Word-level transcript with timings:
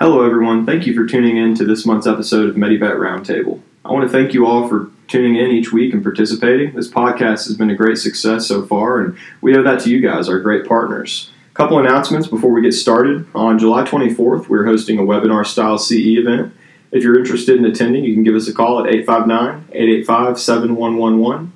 Hello, 0.00 0.26
everyone. 0.26 0.66
Thank 0.66 0.88
you 0.88 0.92
for 0.92 1.06
tuning 1.06 1.36
in 1.36 1.54
to 1.54 1.64
this 1.64 1.86
month's 1.86 2.08
episode 2.08 2.48
of 2.48 2.56
MediVet 2.56 2.96
Roundtable. 2.96 3.60
I 3.84 3.92
want 3.92 4.02
to 4.02 4.08
thank 4.08 4.34
you 4.34 4.44
all 4.44 4.66
for 4.66 4.90
tuning 5.06 5.36
in 5.36 5.52
each 5.52 5.72
week 5.72 5.94
and 5.94 6.02
participating. 6.02 6.74
This 6.74 6.90
podcast 6.90 7.46
has 7.46 7.56
been 7.56 7.70
a 7.70 7.76
great 7.76 7.98
success 7.98 8.48
so 8.48 8.66
far, 8.66 8.98
and 8.98 9.16
we 9.40 9.56
owe 9.56 9.62
that 9.62 9.78
to 9.82 9.90
you 9.90 10.00
guys, 10.00 10.28
our 10.28 10.40
great 10.40 10.66
partners. 10.66 11.30
A 11.52 11.54
couple 11.54 11.78
announcements 11.78 12.26
before 12.26 12.50
we 12.50 12.60
get 12.60 12.72
started. 12.72 13.24
On 13.36 13.56
July 13.56 13.84
24th, 13.84 14.48
we're 14.48 14.64
hosting 14.64 14.98
a 14.98 15.02
webinar 15.02 15.46
style 15.46 15.78
CE 15.78 16.18
event. 16.18 16.52
If 16.90 17.04
you're 17.04 17.16
interested 17.16 17.56
in 17.56 17.64
attending, 17.64 18.02
you 18.02 18.14
can 18.14 18.24
give 18.24 18.34
us 18.34 18.48
a 18.48 18.52
call 18.52 18.80
at 18.80 18.92
859 18.92 19.66
885 19.70 20.40
7111. 20.40 21.52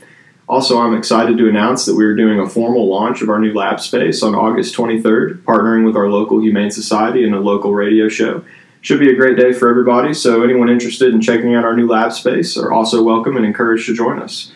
Also, 0.48 0.80
I'm 0.80 0.96
excited 0.96 1.36
to 1.36 1.48
announce 1.48 1.84
that 1.84 1.94
we 1.94 2.06
are 2.06 2.14
doing 2.14 2.40
a 2.40 2.48
formal 2.48 2.88
launch 2.88 3.20
of 3.20 3.28
our 3.28 3.38
new 3.38 3.52
lab 3.52 3.80
space 3.80 4.22
on 4.22 4.34
August 4.34 4.74
23rd, 4.74 5.42
partnering 5.42 5.84
with 5.84 5.94
our 5.94 6.08
local 6.08 6.40
Humane 6.40 6.70
Society 6.70 7.22
and 7.22 7.34
a 7.34 7.40
local 7.40 7.74
radio 7.74 8.08
show. 8.08 8.42
Should 8.80 9.00
be 9.00 9.10
a 9.10 9.16
great 9.16 9.36
day 9.36 9.52
for 9.52 9.68
everybody, 9.68 10.14
so 10.14 10.42
anyone 10.42 10.70
interested 10.70 11.12
in 11.12 11.20
checking 11.20 11.54
out 11.54 11.66
our 11.66 11.76
new 11.76 11.86
lab 11.86 12.14
space 12.14 12.56
are 12.56 12.72
also 12.72 13.02
welcome 13.02 13.36
and 13.36 13.44
encouraged 13.44 13.84
to 13.86 13.94
join 13.94 14.22
us. 14.22 14.50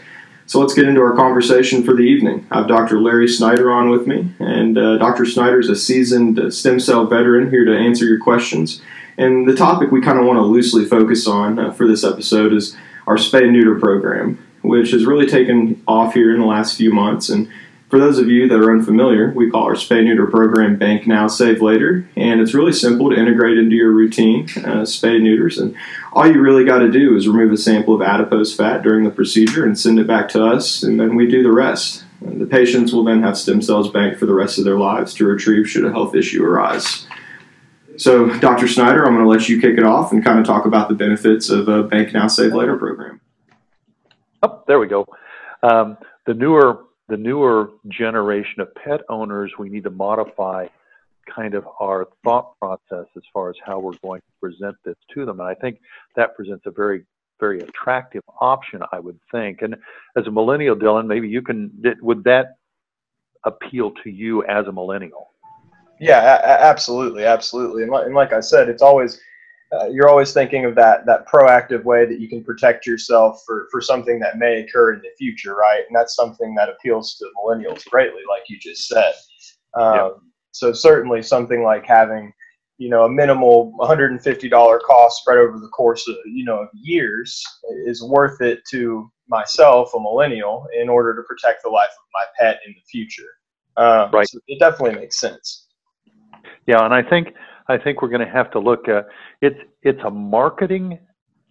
So 0.47 0.61
let's 0.61 0.73
get 0.73 0.89
into 0.89 1.03
our 1.03 1.15
conversation 1.15 1.83
for 1.83 1.95
the 1.95 2.03
evening. 2.03 2.47
I 2.51 2.59
have 2.61 2.69
Dr. 2.69 2.99
Larry 2.99 3.29
Snyder 3.29 3.71
on 3.71 3.91
with 3.91 4.07
me, 4.07 4.33
and 4.39 4.79
uh, 4.79 4.97
Dr. 4.97 5.27
Snyder 5.27 5.61
is 5.61 5.69
a 5.69 5.77
seasoned 5.77 6.55
stem 6.55 6.81
cell 6.81 7.07
veteran 7.07 7.51
here 7.51 7.67
to 7.67 7.77
answer 7.77 8.07
your 8.07 8.19
questions. 8.19 8.81
And 9.19 9.47
the 9.47 9.55
topic 9.55 9.91
we 9.91 10.01
kind 10.01 10.19
of 10.19 10.25
want 10.25 10.39
to 10.39 10.43
loosely 10.43 10.87
focus 10.87 11.27
on 11.27 11.59
uh, 11.59 11.71
for 11.71 11.87
this 11.87 12.03
episode 12.03 12.55
is 12.55 12.75
our 13.07 13.17
spay 13.17 13.51
neuter 13.51 13.79
program 13.79 14.39
which 14.63 14.91
has 14.93 15.05
really 15.05 15.27
taken 15.27 15.83
off 15.87 16.15
here 16.15 16.33
in 16.33 16.41
the 16.41 16.47
last 16.47 16.77
few 16.77 16.93
months. 16.93 17.29
And 17.29 17.49
for 17.93 17.99
those 17.99 18.19
of 18.19 18.29
you 18.29 18.49
that 18.49 18.59
are 18.59 18.73
unfamiliar, 18.73 19.33
we 19.33 19.51
call 19.51 19.65
our 19.65 19.75
spay 19.75 20.03
neuter 20.03 20.27
program 20.27 20.77
Bank 20.77 21.07
Now, 21.07 21.27
Save 21.27 21.61
Later. 21.61 22.09
And 22.17 22.41
it's 22.41 22.55
really 22.55 22.73
simple 22.73 23.11
to 23.11 23.17
integrate 23.17 23.59
into 23.59 23.77
your 23.77 23.93
routine, 23.93 24.45
uh, 24.57 24.87
spay 24.87 25.21
neuters. 25.21 25.59
And 25.59 25.77
all 26.13 26.27
you 26.27 26.41
really 26.41 26.65
got 26.65 26.79
to 26.79 26.91
do 26.91 27.15
is 27.15 27.29
remove 27.29 27.53
a 27.53 27.59
sample 27.59 27.95
of 27.95 28.01
adipose 28.01 28.55
fat 28.57 28.83
during 28.83 29.05
the 29.05 29.11
procedure 29.11 29.67
and 29.67 29.79
send 29.79 29.99
it 29.99 30.07
back 30.07 30.29
to 30.31 30.43
us, 30.43 30.83
and 30.83 30.99
then 30.99 31.17
we 31.17 31.27
do 31.27 31.43
the 31.43 31.53
rest. 31.53 32.05
The 32.23 32.47
patients 32.47 32.93
will 32.93 33.05
then 33.05 33.23
have 33.23 33.37
stem 33.37 33.61
cells 33.61 33.91
banked 33.91 34.19
for 34.19 34.27
the 34.27 34.35
rest 34.35 34.59
of 34.59 34.65
their 34.65 34.79
lives 34.79 35.13
to 35.15 35.27
retrieve 35.27 35.69
should 35.69 35.85
a 35.85 35.91
health 35.91 36.15
issue 36.15 36.45
arise. 36.45 37.07
So, 37.97 38.39
Dr. 38.39 38.69
Snyder, 38.69 39.05
I'm 39.05 39.15
going 39.15 39.25
to 39.25 39.29
let 39.29 39.49
you 39.49 39.61
kick 39.61 39.77
it 39.77 39.85
off 39.85 40.13
and 40.13 40.25
kind 40.25 40.39
of 40.39 40.47
talk 40.47 40.65
about 40.65 40.89
the 40.89 40.95
benefits 40.95 41.51
of 41.51 41.69
a 41.69 41.83
Bank 41.83 42.15
Now 42.15 42.27
Save 42.27 42.55
Later 42.55 42.77
program. 42.77 43.21
Oh, 44.43 44.63
there 44.67 44.79
we 44.79 44.87
go. 44.89 45.07
Um, 45.63 45.97
the 46.27 46.35
newer 46.35 46.85
the 47.09 47.17
newer 47.17 47.71
generation 47.89 48.61
of 48.61 48.75
pet 48.75 49.01
owners, 49.09 49.53
we 49.59 49.69
need 49.69 49.85
to 49.85 49.91
modify 49.91 50.67
kind 51.33 51.55
of 51.55 51.67
our 51.81 52.09
thought 52.25 52.59
process 52.59 53.07
as 53.17 53.23
far 53.33 53.51
as 53.51 53.57
how 53.65 53.79
we're 53.79 53.93
going 54.03 54.21
to 54.21 54.33
present 54.41 54.77
this 54.85 54.97
to 55.15 55.25
them. 55.25 55.41
And 55.41 55.49
I 55.49 55.55
think 55.55 55.79
that 56.17 56.35
presents 56.35 56.67
a 56.67 56.71
very 56.71 57.05
very 57.39 57.61
attractive 57.61 58.23
option, 58.41 58.81
I 58.93 59.01
would 59.01 59.19
think. 59.33 59.63
And 59.63 59.75
as 60.17 60.27
a 60.27 60.31
millennial, 60.31 60.77
Dylan, 60.77 61.07
maybe 61.07 61.29
you 61.29 61.43
can 61.43 61.71
would 62.01 62.25
that 62.25 62.57
appeal 63.45 63.91
to 64.03 64.11
you 64.11 64.45
as 64.45 64.67
a 64.67 64.73
millennial? 64.73 65.31
Yeah, 66.01 66.21
a- 66.21 66.65
absolutely, 66.65 67.25
absolutely. 67.25 67.83
And, 67.83 67.93
and 67.95 68.15
like 68.15 68.33
I 68.33 68.41
said, 68.41 68.69
it's 68.69 68.83
always 68.83 69.21
uh, 69.73 69.87
you're 69.87 70.09
always 70.09 70.33
thinking 70.33 70.65
of 70.67 70.75
that 70.75 71.07
that 71.07 71.27
proactive 71.27 71.85
way 71.85 72.05
that 72.05 72.21
you 72.21 72.29
can 72.29 72.45
protect 72.45 72.87
yourself 72.87 73.43
for 73.47 73.69
for 73.71 73.81
something 73.81 74.19
that 74.21 74.39
may 74.39 74.61
occur 74.61 74.93
in 74.93 75.01
the 75.01 75.09
future, 75.17 75.55
right? 75.55 75.83
And 75.87 75.97
that's 75.97 76.15
something 76.15 76.55
that 76.57 76.69
appeals 76.69 77.17
to 77.17 77.27
millennials 77.39 77.85
greatly, 77.89 78.23
like 78.29 78.43
you 78.49 78.59
just 78.59 78.87
said. 78.87 79.13
Um, 79.75 79.95
yeah. 79.95 80.09
So 80.51 80.73
certainly 80.73 81.23
something 81.23 81.63
like 81.63 81.87
having 81.87 82.33
you 82.77 82.91
know 82.91 83.05
a 83.05 83.11
minimal 83.11 83.73
$150 83.81 84.81
cost 84.83 85.21
spread 85.21 85.39
over 85.39 85.59
the 85.59 85.69
course 85.69 86.07
of 86.07 86.17
you 86.27 86.45
know 86.45 86.59
of 86.59 86.69
years 86.75 87.43
is 87.87 88.03
worth 88.03 88.43
it 88.43 88.61
to 88.71 89.11
myself, 89.29 89.95
a 89.95 90.01
millennial, 90.01 90.67
in 90.79 90.91
order 90.91 91.17
to 91.17 91.23
protect 91.23 91.63
the 91.63 91.71
life 91.71 91.89
of 91.89 92.07
my 92.13 92.25
pet 92.39 92.61
in 92.67 92.75
the 92.75 92.83
future. 92.91 93.31
Um, 93.79 94.11
right. 94.11 94.29
So 94.29 94.39
it 94.49 94.59
definitely 94.59 95.01
makes 95.01 95.19
sense. 95.19 95.69
Yeah, 96.67 96.85
and 96.85 96.93
I 96.93 97.03
think 97.03 97.35
I 97.73 97.79
think 97.83 98.03
we're 98.03 98.09
going 98.09 98.27
to 98.27 98.33
have 98.33 98.51
to 98.53 98.59
look 98.59 98.89
at 98.89 99.07
it's 99.41 99.59
it's 99.83 100.03
a 100.05 100.11
marketing 100.11 100.99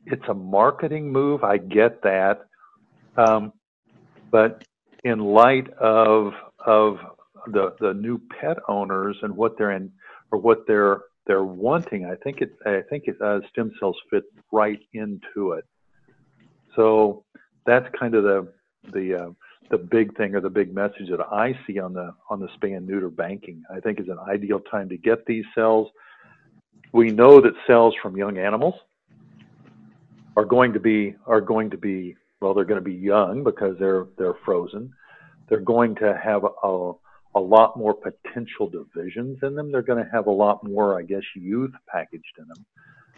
it's 0.05 0.27
a 0.27 0.33
marketing 0.33 1.11
move. 1.11 1.43
I 1.43 1.57
get 1.57 2.01
that, 2.03 2.41
um, 3.17 3.53
but 4.29 4.63
in 5.03 5.19
light 5.19 5.69
of 5.73 6.33
of 6.65 6.97
the 7.47 7.75
the 7.79 7.93
new 7.93 8.19
pet 8.39 8.57
owners 8.67 9.17
and 9.21 9.35
what 9.35 9.57
they're 9.57 9.71
in 9.71 9.91
or 10.31 10.39
what 10.39 10.65
they're 10.67 11.01
they're 11.27 11.43
wanting, 11.43 12.05
I 12.05 12.15
think 12.15 12.41
it 12.41 12.51
I 12.65 12.81
think 12.89 13.05
it, 13.07 13.21
uh, 13.21 13.39
stem 13.49 13.71
cells 13.79 13.97
fit 14.09 14.23
right 14.51 14.79
into 14.93 15.53
it. 15.53 15.65
So 16.75 17.23
that's 17.65 17.87
kind 17.99 18.15
of 18.15 18.23
the 18.23 18.47
the 18.91 19.15
uh, 19.15 19.29
the 19.69 19.77
big 19.77 20.15
thing 20.17 20.35
or 20.35 20.41
the 20.41 20.49
big 20.49 20.73
message 20.73 21.09
that 21.09 21.21
I 21.31 21.57
see 21.65 21.79
on 21.79 21.93
the 21.93 22.13
on 22.29 22.39
the 22.39 22.47
spay 22.47 22.75
and 22.75 22.87
neuter 22.87 23.09
banking. 23.09 23.63
I 23.73 23.79
think 23.79 23.99
is 23.99 24.09
an 24.09 24.19
ideal 24.19 24.59
time 24.59 24.89
to 24.89 24.97
get 24.97 25.25
these 25.25 25.45
cells. 25.55 25.87
We 26.91 27.11
know 27.11 27.41
that 27.41 27.53
cells 27.67 27.95
from 28.01 28.17
young 28.17 28.37
animals 28.37 28.75
are 30.37 30.45
going 30.45 30.73
to 30.73 30.79
be 30.79 31.15
are 31.25 31.41
going 31.41 31.69
to 31.69 31.77
be 31.77 32.15
well 32.39 32.53
they're 32.53 32.65
going 32.65 32.83
to 32.83 32.89
be 32.89 32.93
young 32.95 33.43
because 33.43 33.77
they're 33.79 34.07
they're 34.17 34.35
frozen. 34.45 34.93
They're 35.49 35.59
going 35.59 35.95
to 35.95 36.19
have 36.23 36.45
a 36.63 36.91
a 37.35 37.39
lot 37.39 37.77
more 37.77 37.93
potential 37.93 38.69
divisions 38.69 39.39
in 39.43 39.55
them. 39.55 39.71
They're 39.71 39.81
going 39.81 40.03
to 40.03 40.09
have 40.11 40.27
a 40.27 40.31
lot 40.31 40.63
more, 40.63 40.99
I 40.99 41.03
guess, 41.03 41.23
youth 41.35 41.71
packaged 41.87 42.37
in 42.37 42.47
them. 42.47 42.65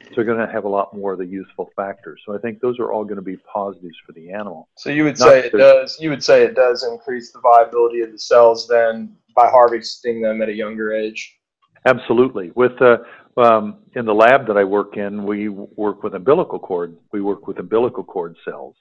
So 0.09 0.16
they're 0.16 0.25
going 0.25 0.45
to 0.45 0.51
have 0.51 0.66
a 0.66 0.69
lot 0.69 0.95
more 0.95 1.13
of 1.13 1.19
the 1.19 1.25
useful 1.25 1.69
factors. 1.75 2.22
So 2.25 2.35
I 2.35 2.38
think 2.38 2.59
those 2.59 2.78
are 2.78 2.91
all 2.91 3.03
going 3.05 3.16
to 3.16 3.23
be 3.23 3.38
positives 3.38 3.95
for 4.05 4.11
the 4.11 4.31
animal. 4.31 4.67
So 4.75 4.90
you 4.90 5.05
would 5.05 5.17
Not 5.17 5.29
say 5.29 5.40
it 5.45 5.53
does. 5.53 5.97
You 6.00 6.09
would 6.09 6.23
say 6.23 6.44
it 6.44 6.55
does 6.55 6.84
increase 6.84 7.31
the 7.31 7.40
viability 7.40 8.01
of 8.01 8.11
the 8.11 8.19
cells 8.19 8.67
then 8.67 9.16
by 9.35 9.50
harvesting 9.50 10.22
them 10.22 10.41
at 10.41 10.50
a 10.50 10.53
younger 10.53 10.94
age. 10.94 11.40
Absolutely. 11.85 12.51
With 12.55 12.79
uh, 12.81 12.97
um, 13.38 13.77
in 13.95 14.05
the 14.05 14.13
lab 14.13 14.47
that 14.47 14.57
I 14.57 14.63
work 14.63 14.97
in, 14.97 15.25
we 15.25 15.49
work 15.49 16.03
with 16.03 16.13
umbilical 16.13 16.59
cord. 16.59 16.95
We 17.11 17.21
work 17.21 17.47
with 17.47 17.59
umbilical 17.59 18.03
cord 18.03 18.35
cells, 18.45 18.75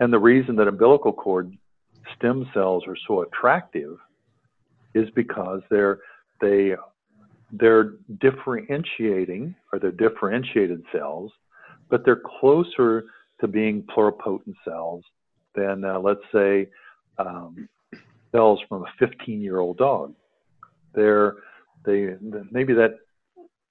and 0.00 0.12
the 0.12 0.18
reason 0.18 0.56
that 0.56 0.68
umbilical 0.68 1.12
cord 1.12 1.56
stem 2.16 2.48
cells 2.54 2.84
are 2.86 2.96
so 3.06 3.22
attractive 3.22 3.98
is 4.94 5.08
because 5.14 5.60
they're 5.70 5.98
they 6.40 6.74
they're 7.52 7.94
differentiating 8.20 9.54
or 9.72 9.78
they're 9.78 9.90
differentiated 9.90 10.82
cells, 10.92 11.32
but 11.88 12.04
they're 12.04 12.22
closer 12.40 13.04
to 13.40 13.48
being 13.48 13.82
pluripotent 13.82 14.54
cells 14.64 15.04
than, 15.54 15.84
uh, 15.84 15.98
let's 15.98 16.20
say, 16.32 16.68
um, 17.18 17.68
cells 18.32 18.60
from 18.68 18.82
a 18.82 18.92
15 18.98 19.40
year 19.40 19.58
old 19.58 19.78
dog. 19.78 20.14
They're, 20.94 21.36
they, 21.84 22.16
maybe 22.50 22.74
that 22.74 22.98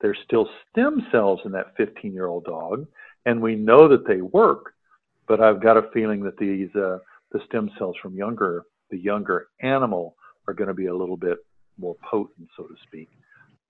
there's 0.01 0.17
still 0.23 0.49
stem 0.71 1.05
cells 1.11 1.39
in 1.45 1.51
that 1.53 1.75
15 1.77 2.13
year 2.13 2.27
old 2.27 2.45
dog, 2.45 2.87
and 3.25 3.41
we 3.41 3.55
know 3.55 3.87
that 3.87 4.07
they 4.07 4.21
work, 4.21 4.73
but 5.27 5.41
I've 5.41 5.61
got 5.61 5.77
a 5.77 5.89
feeling 5.93 6.21
that 6.23 6.37
these, 6.37 6.73
uh, 6.75 6.99
the 7.31 7.39
stem 7.47 7.69
cells 7.77 7.95
from 8.01 8.15
younger, 8.15 8.63
the 8.89 8.97
younger 8.97 9.47
animal 9.61 10.15
are 10.47 10.53
going 10.53 10.69
to 10.69 10.73
be 10.73 10.87
a 10.87 10.95
little 10.95 11.17
bit 11.17 11.39
more 11.77 11.95
potent, 12.09 12.47
so 12.55 12.63
to 12.63 12.75
speak 12.83 13.09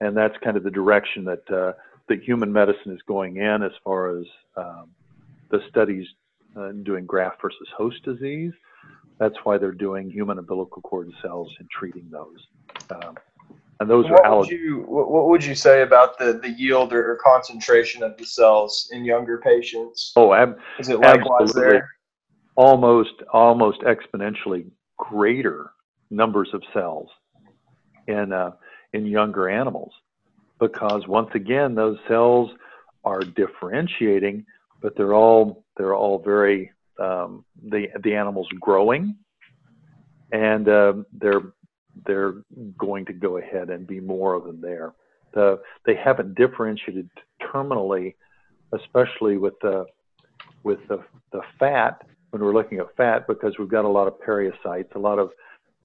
and 0.02 0.16
that's 0.16 0.36
kind 0.44 0.58
of 0.58 0.64
the 0.64 0.72
direction 0.72 1.24
that 1.26 1.52
uh, 1.52 1.74
that 2.08 2.24
human 2.24 2.52
medicine 2.52 2.94
is 2.94 3.02
going 3.08 3.38
in 3.38 3.64
as 3.64 3.72
far 3.84 4.18
as 4.18 4.26
um, 4.56 4.90
the 5.50 5.60
studies 5.70 6.08
uh, 6.56 6.72
doing 6.84 7.06
graft 7.06 7.42
versus 7.42 7.68
host 7.76 8.02
disease. 8.04 8.54
That's 9.20 9.36
why 9.44 9.58
they're 9.58 9.72
doing 9.72 10.10
human 10.10 10.38
umbilical 10.38 10.82
cord 10.84 11.12
cells 11.22 11.52
and 11.60 11.68
treating 11.70 12.08
those. 12.10 12.38
Um, 12.92 13.18
and 13.80 13.90
those 13.90 14.10
what 14.10 14.26
are 14.26 14.40
would 14.40 14.50
you 14.50 14.84
what 14.88 15.28
would 15.28 15.44
you 15.44 15.56
say 15.56 15.84
about 15.84 16.18
the, 16.18 16.40
the 16.42 16.50
yield 16.50 16.94
or, 16.94 17.12
or 17.12 17.16
concentration 17.18 18.02
of 18.04 18.18
the 18.18 18.26
cells 18.26 18.90
in 18.92 19.06
younger 19.06 19.40
patients? 19.40 20.14
Oh, 20.16 20.34
ab- 20.34 20.58
is 20.80 20.90
it 20.90 21.00
likewise 21.00 21.50
absolutely. 21.50 21.72
there? 21.72 21.90
Almost 22.56 23.14
almost 23.32 23.82
exponentially 23.82 24.68
greater 24.98 25.72
numbers 26.10 26.50
of 26.54 26.64
cells 26.74 27.10
in 28.08 28.34
uh, 28.34 28.52
in 28.94 29.06
younger 29.06 29.50
animals 29.50 29.94
because 30.60 31.08
once 31.08 31.30
again 31.36 31.76
those 31.76 31.98
cells 32.08 32.50
are 33.04 33.20
differentiating 33.20 34.46
but 34.82 34.96
they're 34.96 35.14
all 35.14 35.64
they're 35.78 35.96
all 35.96 36.20
very 36.20 36.72
um, 37.00 37.46
the 37.70 37.88
the 38.04 38.16
animals 38.16 38.48
growing 38.60 39.16
and 40.32 40.68
uh, 40.68 40.94
they're 41.14 41.54
they're 42.06 42.36
going 42.78 43.06
to 43.06 43.14
go 43.14 43.38
ahead 43.38 43.70
and 43.70 43.88
be 43.88 44.00
more 44.00 44.34
of 44.34 44.44
them 44.44 44.62
there. 44.62 44.94
The, 45.34 45.60
they 45.86 45.96
haven't 45.96 46.36
differentiated 46.36 47.10
terminally 47.42 48.16
especially 48.74 49.38
with 49.38 49.54
the 49.62 49.86
with 50.64 50.80
the, 50.90 51.02
the 51.32 51.40
fat 51.58 52.02
when 52.32 52.42
we're 52.42 52.54
looking 52.54 52.80
at 52.80 52.94
fat 52.98 53.26
because 53.26 53.54
we've 53.58 53.70
got 53.70 53.86
a 53.86 53.88
lot 53.88 54.08
of 54.08 54.16
periocytes 54.20 54.94
a 54.96 55.00
lot 55.00 55.20
of 55.20 55.30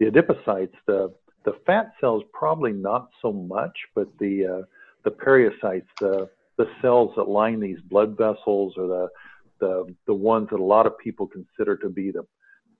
the 0.00 0.06
adipocytes 0.06 0.72
the 0.88 1.12
the 1.44 1.54
fat 1.66 1.92
cells 2.00 2.22
probably 2.32 2.72
not 2.72 3.10
so 3.20 3.32
much, 3.32 3.76
but 3.94 4.08
the 4.18 4.46
uh, 4.46 4.62
the 5.04 5.10
periocytes, 5.10 5.86
the 6.00 6.28
the 6.58 6.66
cells 6.80 7.12
that 7.16 7.28
line 7.28 7.60
these 7.60 7.80
blood 7.80 8.16
vessels, 8.16 8.74
or 8.76 8.86
the 8.86 9.08
the 9.60 9.94
the 10.06 10.14
ones 10.14 10.48
that 10.50 10.60
a 10.60 10.64
lot 10.64 10.86
of 10.86 10.96
people 10.98 11.26
consider 11.26 11.76
to 11.76 11.88
be 11.88 12.10
the, 12.10 12.24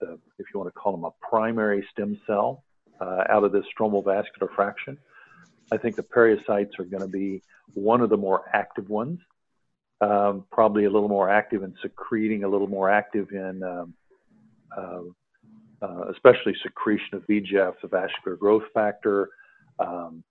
the 0.01 0.19
if 0.39 0.47
you 0.53 0.61
want 0.61 0.73
to 0.73 0.79
call 0.79 0.93
them 0.93 1.05
a 1.05 1.13
primary 1.27 1.85
stem 1.93 2.21
cell 2.27 2.63
uh, 3.03 3.25
out 3.29 3.45
of 3.45 3.53
this 3.53 3.65
stromal 3.77 4.05
vascular 4.05 4.51
fraction. 4.55 4.97
I 5.73 5.77
think 5.77 5.97
the 5.97 6.03
periocytes 6.03 6.79
are 6.79 6.85
going 6.85 7.03
to 7.03 7.09
be 7.09 7.43
one 7.75 8.01
of 8.01 8.11
the 8.11 8.17
more 8.17 8.45
active 8.53 8.89
ones, 8.89 9.19
um, 10.01 10.45
probably 10.53 10.85
a 10.85 10.91
little 10.91 11.09
more 11.09 11.29
active 11.29 11.63
in 11.63 11.75
secreting, 11.83 12.45
a 12.45 12.49
little 12.49 12.69
more 12.69 12.91
active 12.91 13.29
in 13.33 13.63
um, 13.63 13.95
uh, 14.77 15.01
uh, 15.83 16.05
especially 16.11 16.55
secretion 16.63 17.15
of 17.17 17.27
VEGF, 17.27 17.75
the 17.83 17.89
vascular 17.89 18.37
growth 18.37 18.63
factor. 18.73 19.31
Um, 19.79 20.23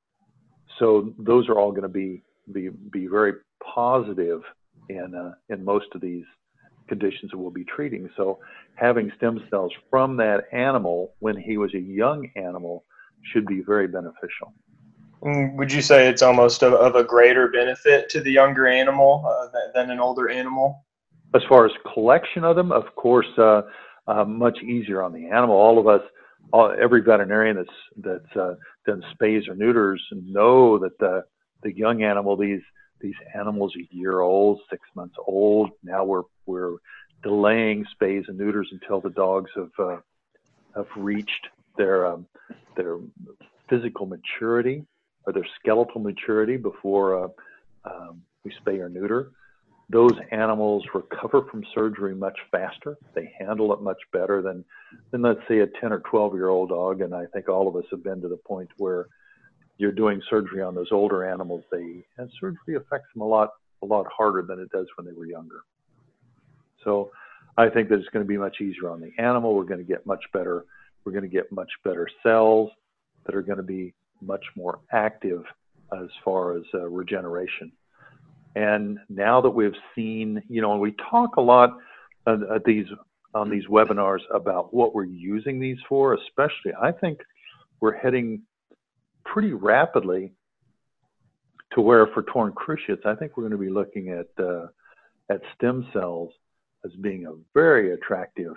so 0.79 1.13
those 1.19 1.49
are 1.49 1.59
all 1.59 1.71
going 1.71 1.83
to 1.83 1.89
be, 1.89 2.23
be 2.51 2.69
be 2.69 3.07
very 3.07 3.33
positive 3.61 4.41
in 4.89 5.13
uh, 5.13 5.33
in 5.49 5.63
most 5.65 5.87
of 5.93 6.01
these 6.01 6.25
conditions 6.93 7.31
that 7.31 7.37
we'll 7.37 7.59
be 7.63 7.67
treating. 7.75 8.03
So 8.17 8.39
having 8.75 9.11
stem 9.17 9.35
cells 9.49 9.71
from 9.89 10.17
that 10.17 10.39
animal 10.51 10.97
when 11.19 11.37
he 11.47 11.55
was 11.63 11.71
a 11.73 11.79
young 11.79 12.29
animal 12.35 12.83
should 13.29 13.45
be 13.45 13.61
very 13.73 13.87
beneficial. 13.87 14.47
Mm, 15.23 15.55
would 15.57 15.71
you 15.71 15.81
say 15.81 16.09
it's 16.11 16.23
almost 16.29 16.63
of, 16.63 16.73
of 16.73 16.95
a 16.95 17.03
greater 17.03 17.47
benefit 17.59 18.09
to 18.09 18.19
the 18.19 18.31
younger 18.31 18.65
animal 18.67 19.11
uh, 19.25 19.47
than 19.75 19.89
an 19.91 19.99
older 19.99 20.27
animal? 20.29 20.83
As 21.33 21.43
far 21.47 21.65
as 21.65 21.71
collection 21.93 22.43
of 22.43 22.55
them, 22.55 22.71
of 22.71 22.85
course, 22.95 23.31
uh, 23.37 23.61
uh, 24.07 24.25
much 24.25 24.57
easier 24.75 25.01
on 25.01 25.13
the 25.13 25.25
animal. 25.27 25.55
All 25.55 25.77
of 25.79 25.87
us, 25.87 26.01
all, 26.51 26.75
every 26.85 27.01
veterinarian 27.01 27.55
that's 27.55 27.77
that's 28.07 28.35
uh, 28.35 28.55
done 28.85 29.01
spays 29.13 29.47
or 29.47 29.55
neuters 29.55 30.01
know 30.11 30.79
that 30.79 30.97
the 30.99 31.23
the 31.63 31.71
young 31.83 32.03
animal, 32.03 32.35
these 32.35 32.63
these 33.01 33.15
animals 33.35 33.73
a 33.77 33.95
year 33.95 34.21
old, 34.21 34.61
six 34.69 34.83
months 34.95 35.15
old. 35.25 35.71
Now 35.83 36.03
we're 36.03 36.23
we're 36.45 36.77
delaying 37.23 37.85
spays 37.95 38.27
and 38.27 38.37
neuters 38.37 38.69
until 38.71 39.01
the 39.01 39.09
dogs 39.09 39.51
have 39.55 39.71
uh, 39.79 39.97
have 40.75 40.87
reached 40.95 41.47
their 41.77 42.07
um, 42.07 42.25
their 42.75 42.97
physical 43.69 44.05
maturity 44.05 44.85
or 45.25 45.33
their 45.33 45.47
skeletal 45.59 46.01
maturity 46.01 46.57
before 46.57 47.25
uh, 47.25 47.27
um, 47.85 48.21
we 48.43 48.51
spay 48.65 48.79
or 48.79 48.89
neuter. 48.89 49.31
Those 49.89 50.13
animals 50.31 50.85
recover 50.93 51.43
from 51.51 51.65
surgery 51.75 52.15
much 52.15 52.37
faster. 52.49 52.97
They 53.13 53.33
handle 53.37 53.73
it 53.73 53.81
much 53.81 54.01
better 54.13 54.41
than, 54.41 54.63
than 55.11 55.21
let's 55.21 55.41
say, 55.49 55.59
a 55.59 55.67
10 55.67 55.91
or 55.91 55.99
12 55.99 56.33
year 56.33 56.47
old 56.47 56.69
dog. 56.69 57.01
And 57.01 57.13
I 57.13 57.25
think 57.25 57.49
all 57.49 57.67
of 57.67 57.75
us 57.75 57.83
have 57.91 58.03
been 58.03 58.21
to 58.21 58.29
the 58.29 58.37
point 58.37 58.69
where 58.77 59.07
you're 59.81 59.91
doing 59.91 60.21
surgery 60.29 60.61
on 60.61 60.75
those 60.75 60.91
older 60.91 61.25
animals. 61.25 61.63
They 61.71 62.05
and 62.17 62.29
surgery 62.39 62.75
affects 62.75 63.07
them 63.13 63.23
a 63.23 63.27
lot 63.27 63.49
a 63.81 63.85
lot 63.85 64.05
harder 64.15 64.43
than 64.43 64.59
it 64.59 64.69
does 64.71 64.85
when 64.95 65.07
they 65.07 65.11
were 65.11 65.25
younger. 65.25 65.61
So 66.83 67.09
I 67.57 67.67
think 67.67 67.89
that 67.89 67.95
it's 67.95 68.09
going 68.09 68.23
to 68.23 68.27
be 68.27 68.37
much 68.37 68.61
easier 68.61 68.91
on 68.91 69.01
the 69.01 69.11
animal. 69.17 69.55
We're 69.55 69.63
going 69.63 69.79
to 69.79 69.85
get 69.85 70.05
much 70.05 70.23
better. 70.33 70.65
We're 71.03 71.13
going 71.13 71.23
to 71.23 71.35
get 71.35 71.51
much 71.51 71.71
better 71.83 72.07
cells 72.21 72.69
that 73.25 73.33
are 73.33 73.41
going 73.41 73.57
to 73.57 73.63
be 73.63 73.93
much 74.21 74.45
more 74.55 74.79
active 74.91 75.43
as 75.99 76.07
far 76.23 76.55
as 76.55 76.63
uh, 76.75 76.87
regeneration. 76.87 77.71
And 78.55 78.99
now 79.09 79.41
that 79.41 79.49
we've 79.49 79.75
seen, 79.95 80.43
you 80.47 80.61
know, 80.61 80.73
and 80.73 80.81
we 80.81 80.93
talk 81.09 81.37
a 81.37 81.41
lot 81.41 81.77
at 82.27 82.63
these 82.65 82.85
on 83.33 83.49
these 83.49 83.65
webinars 83.65 84.19
about 84.31 84.73
what 84.73 84.93
we're 84.93 85.05
using 85.05 85.59
these 85.59 85.77
for, 85.89 86.13
especially 86.13 86.73
I 86.79 86.91
think 86.91 87.21
we're 87.79 87.97
heading 87.97 88.43
pretty 89.25 89.53
rapidly 89.53 90.33
to 91.73 91.81
where 91.81 92.07
for 92.07 92.23
torn 92.23 92.51
cruciates, 92.53 93.03
I 93.05 93.15
think 93.15 93.37
we're 93.37 93.43
going 93.43 93.51
to 93.51 93.57
be 93.57 93.69
looking 93.69 94.09
at 94.09 94.27
uh, 94.43 94.67
at 95.29 95.41
stem 95.55 95.87
cells 95.93 96.31
as 96.85 96.91
being 97.01 97.25
a 97.25 97.33
very 97.53 97.93
attractive 97.93 98.53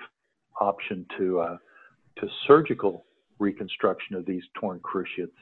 option 0.60 1.06
to 1.18 1.40
uh, 1.40 1.56
to 2.18 2.28
surgical 2.46 3.04
reconstruction 3.38 4.16
of 4.16 4.26
these 4.26 4.42
torn 4.58 4.80
cruciates. 4.80 5.36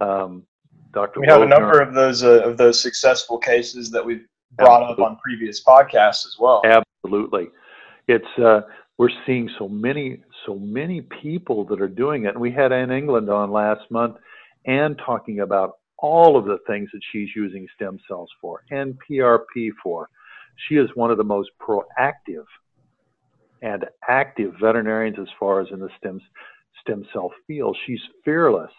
Um, 0.00 0.44
Dr. 0.92 1.20
We 1.20 1.26
have 1.26 1.42
a 1.42 1.46
number 1.46 1.80
of 1.80 1.94
those 1.94 2.22
uh, 2.22 2.42
of 2.42 2.56
those 2.56 2.80
successful 2.80 3.38
cases 3.38 3.90
that 3.90 4.04
we've 4.04 4.26
brought 4.56 4.82
absolutely. 4.82 5.04
up 5.04 5.10
on 5.10 5.18
previous 5.18 5.62
podcasts 5.62 6.26
as 6.26 6.36
well. 6.38 6.62
Absolutely, 6.64 7.48
it's 8.08 8.38
uh, 8.38 8.62
we're 8.98 9.10
seeing 9.26 9.48
so 9.58 9.68
many 9.68 10.22
so 10.46 10.56
many 10.56 11.02
people 11.22 11.64
that 11.66 11.80
are 11.80 11.88
doing 11.88 12.24
it. 12.24 12.28
And 12.28 12.40
we 12.40 12.52
had 12.52 12.72
Anne 12.72 12.90
England 12.90 13.30
on 13.30 13.50
last 13.50 13.90
month, 13.90 14.16
and 14.66 15.00
talking 15.04 15.40
about 15.40 15.74
all 15.98 16.36
of 16.36 16.44
the 16.44 16.58
things 16.66 16.88
that 16.92 17.00
she's 17.12 17.28
using 17.34 17.66
stem 17.74 17.98
cells 18.08 18.30
for 18.40 18.62
and 18.70 18.96
PRP 19.08 19.70
for. 19.82 20.08
She 20.68 20.76
is 20.76 20.88
one 20.94 21.10
of 21.10 21.18
the 21.18 21.24
most 21.24 21.50
proactive 21.60 22.44
and 23.62 23.84
active 24.08 24.54
veterinarians 24.60 25.16
as 25.20 25.28
far 25.38 25.60
as 25.60 25.68
in 25.72 25.80
the 25.80 25.90
stem 25.98 26.20
stem 26.82 27.04
cell 27.12 27.32
field. 27.46 27.76
She's 27.86 28.00
fearless 28.24 28.70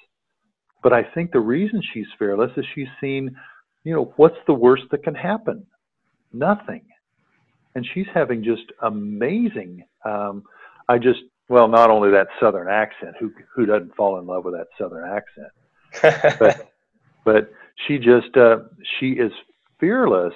but 0.84 0.94
I 0.94 1.04
think 1.04 1.32
the 1.32 1.40
reason 1.40 1.82
she's 1.94 2.08
fearless 2.18 2.52
is 2.56 2.66
she's 2.74 2.88
seen, 3.02 3.36
you 3.84 3.94
know, 3.94 4.14
what's 4.18 4.38
the 4.46 4.54
worst 4.54 4.84
that 4.92 5.04
can 5.04 5.16
happen? 5.16 5.66
Nothing. 6.34 6.84
And 7.76 7.86
she's 7.94 8.06
having 8.14 8.44
just 8.44 8.72
amazing. 8.82 9.84
Um, 10.08 10.44
I 10.90 10.98
just, 10.98 11.20
well, 11.50 11.68
not 11.68 11.90
only 11.90 12.12
that 12.12 12.28
Southern 12.40 12.68
accent, 12.68 13.16
who 13.20 13.32
who 13.54 13.66
doesn't 13.66 13.96
fall 13.96 14.20
in 14.20 14.26
love 14.26 14.46
with 14.46 14.54
that 14.54 14.68
Southern 14.78 15.06
accent, 15.10 16.40
but 16.40 16.72
but 17.26 17.52
she 17.86 17.98
just 17.98 18.36
uh, 18.38 18.60
she 19.00 19.12
is 19.12 19.32
fearless 19.80 20.34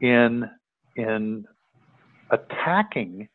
in 0.00 0.48
in 0.96 1.44
attacking 2.30 3.28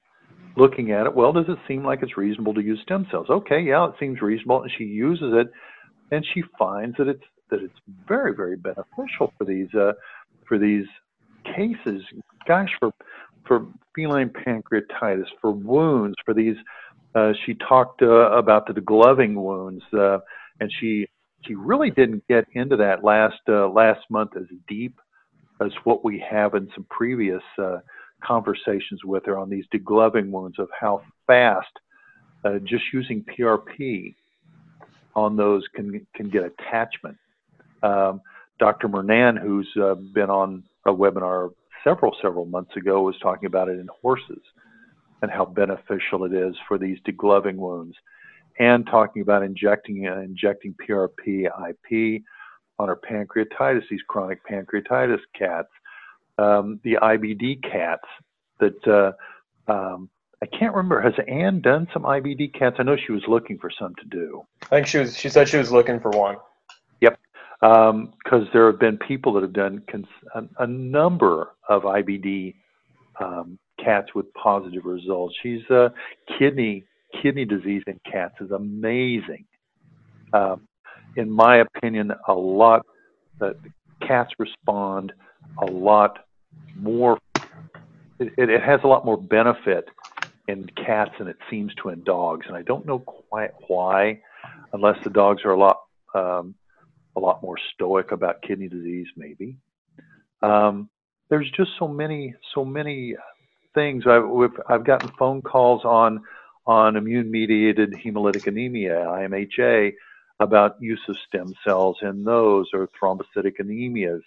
looking 0.56 0.92
at 0.92 1.06
it. 1.06 1.16
Well 1.16 1.32
does 1.32 1.46
it 1.48 1.58
seem 1.68 1.86
like 1.86 2.04
it's 2.04 2.18
reasonable 2.18 2.54
to 2.54 2.62
use 2.62 2.80
stem 2.84 3.08
cells? 3.12 3.28
Okay 3.30 3.62
yeah 3.62 3.88
it 3.88 3.94
seems 4.00 4.22
reasonable 4.22 4.64
and 4.64 4.72
she 4.78 4.84
uses 4.84 5.34
it 5.34 5.48
and 6.12 6.26
she 6.34 6.44
finds 6.58 6.98
that 6.98 7.08
it's 7.08 7.24
that 7.50 7.62
it's 7.62 7.80
very 8.08 8.36
very 8.36 8.56
beneficial 8.56 9.34
for 9.38 9.46
these 9.46 9.74
uh, 9.74 9.94
for 10.48 10.58
these 10.58 10.86
cases. 11.56 12.02
Gosh, 12.48 12.70
for 12.80 12.92
for 13.50 13.66
feline 13.96 14.30
pancreatitis, 14.30 15.26
for 15.42 15.52
wounds, 15.52 16.16
for 16.24 16.34
these. 16.34 16.56
Uh, 17.16 17.34
she 17.46 17.56
talked 17.56 18.02
uh, 18.04 18.32
about 18.32 18.68
the 18.68 18.74
degloving 18.74 19.34
wounds, 19.34 19.84
uh, 19.94 20.20
and 20.62 20.72
she 20.80 21.06
she 21.46 21.56
really 21.56 21.90
didn't 21.90 22.26
get 22.28 22.46
into 22.54 22.78
that 22.78 23.04
last 23.04 23.42
uh, 23.50 23.68
last 23.68 24.02
month 24.10 24.32
as 24.38 24.46
deep 24.68 24.98
as 25.60 25.72
what 25.84 26.06
we 26.06 26.24
have 26.30 26.54
in 26.54 26.70
some 26.76 26.86
previous 26.90 27.42
uh, 27.58 27.78
conversations 28.24 29.04
with 29.04 29.26
her 29.26 29.38
on 29.38 29.50
these 29.50 29.66
degloving 29.74 30.30
wounds 30.30 30.60
of 30.60 30.70
how 30.80 31.02
fast 31.26 31.68
uh, 32.46 32.60
just 32.64 32.84
using 32.94 33.26
PRP 33.26 34.14
on 35.16 35.36
those 35.36 35.64
can 35.76 36.06
can 36.16 36.30
get 36.30 36.44
attachment. 36.44 37.18
Um, 37.82 38.22
Dr. 38.60 38.88
Mernan, 38.88 39.42
who's 39.42 39.70
been 40.14 40.30
on 40.30 40.64
a 40.86 40.92
webinar 40.92 41.52
several 41.84 42.16
several 42.22 42.46
months 42.46 42.76
ago, 42.76 43.02
was 43.02 43.18
talking 43.22 43.48
about 43.48 43.70
it 43.70 43.80
in 43.80 43.88
horses 44.02 44.42
and 45.22 45.30
how 45.30 45.46
beneficial 45.46 46.24
it 46.26 46.34
is 46.34 46.56
for 46.68 46.78
these 46.78 46.98
degloving 47.08 47.56
wounds, 47.56 47.96
and 48.60 48.86
talking 48.88 49.22
about 49.22 49.44
injecting 49.44 50.08
uh, 50.08 50.20
injecting 50.22 50.76
PRP 50.76 51.46
IP 51.46 52.22
on 52.80 52.90
our 52.90 52.98
pancreatitis, 52.98 53.84
these 53.90 54.02
chronic 54.08 54.40
pancreatitis 54.48 55.20
cats, 55.38 55.68
um, 56.38 56.80
the 56.84 56.98
IBD 57.02 57.62
cats 57.62 58.08
that 58.60 58.88
uh, 58.88 59.72
um, 59.72 60.10
I 60.42 60.46
can't 60.46 60.74
remember. 60.74 61.02
Has 61.02 61.14
Anne 61.28 61.62
done 61.62 61.88
some 61.94 62.04
IBD 62.04 62.54
cats? 62.54 62.78
I 62.80 62.84
know 62.84 62.96
she 62.96 63.12
was 63.12 63.24
looking 63.28 63.58
for 63.58 63.70
some 63.78 63.94
to 63.96 64.06
do. 64.06 64.44
I 64.64 64.68
think 64.68 64.88
she 64.88 65.00
was. 65.00 65.18
She 65.18 65.30
said 65.30 65.50
she 65.50 65.58
was 65.58 65.72
looking 65.72 66.00
for 66.00 66.12
one. 66.12 66.38
Yep, 67.02 67.20
because 67.62 67.92
um, 68.32 68.50
there 68.54 68.68
have 68.72 68.80
been 68.80 68.98
people 68.98 69.34
that 69.34 69.44
have 69.44 69.54
done 69.54 69.84
cons- 69.92 70.06
a, 70.34 70.44
a, 70.64 70.68
number 70.68 71.50
of 71.68 71.84
IBD 71.84 72.56
um, 73.20 73.60
cats 73.84 74.16
with 74.16 74.34
positive 74.34 74.86
results. 74.86 75.36
She's 75.44 75.70
uh, 75.70 75.90
kidney 76.38 76.86
kidney 77.22 77.44
disease 77.44 77.84
in 77.88 78.00
cats 78.10 78.36
is 78.40 78.52
amazing. 78.52 79.46
Um, 80.32 80.68
in 81.16 81.30
my 81.30 81.58
opinion, 81.58 82.12
a 82.28 82.34
lot 82.34 82.86
that 83.40 83.56
cats 84.08 84.32
respond 84.38 85.12
a 85.62 85.66
lot 85.66 86.20
more. 86.76 87.18
It, 88.20 88.50
it 88.50 88.62
has 88.62 88.80
a 88.84 88.88
lot 88.88 89.06
more 89.06 89.18
benefit 89.18 89.86
in 90.48 90.68
cats 90.86 91.12
than 91.20 91.28
it 91.28 91.38
seems 91.50 91.74
to 91.76 91.90
in 91.90 92.04
dogs, 92.04 92.46
and 92.48 92.56
I 92.56 92.62
don't 92.62 92.86
know 92.86 93.00
quite 93.00 93.52
why, 93.68 94.22
unless 94.72 94.98
the 95.04 95.10
dogs 95.10 95.44
are 95.46 95.52
a 95.52 95.60
lot 95.60 95.78
um, 96.16 96.56
a 97.16 97.20
lot 97.20 97.42
more 97.42 97.58
stoic 97.74 98.12
about 98.12 98.42
kidney 98.42 98.68
disease, 98.68 99.08
maybe. 99.16 99.58
Um, 100.42 100.90
there's 101.30 101.50
just 101.52 101.72
so 101.78 101.88
many 101.88 102.36
so 102.54 102.66
many 102.66 103.16
things. 103.76 104.06
I've 104.08 104.24
I've 104.68 104.86
gotten 104.86 105.10
phone 105.18 105.42
calls 105.42 105.84
on 105.86 106.24
on 106.66 106.96
immune 106.96 107.32
mediated 107.32 107.94
hemolytic 107.94 108.48
anemia 108.48 108.96
(IMHA) 108.96 109.94
about 110.40 110.82
use 110.82 111.02
of 111.10 111.16
stem 111.28 111.54
cells 111.66 111.98
in 112.02 112.24
those 112.24 112.68
or 112.74 112.90
thrombocytic 113.02 113.60
anemias. 113.60 114.22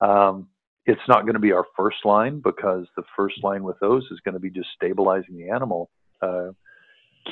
Um, 0.00 0.48
it's 0.84 1.08
not 1.08 1.22
going 1.22 1.34
to 1.34 1.40
be 1.40 1.52
our 1.52 1.66
first 1.76 2.04
line 2.04 2.40
because 2.40 2.86
the 2.96 3.02
first 3.16 3.42
line 3.42 3.64
with 3.64 3.76
those 3.80 4.04
is 4.10 4.20
going 4.20 4.34
to 4.34 4.40
be 4.40 4.50
just 4.50 4.68
stabilizing 4.76 5.36
the 5.36 5.50
animal, 5.50 5.90
uh, 6.22 6.50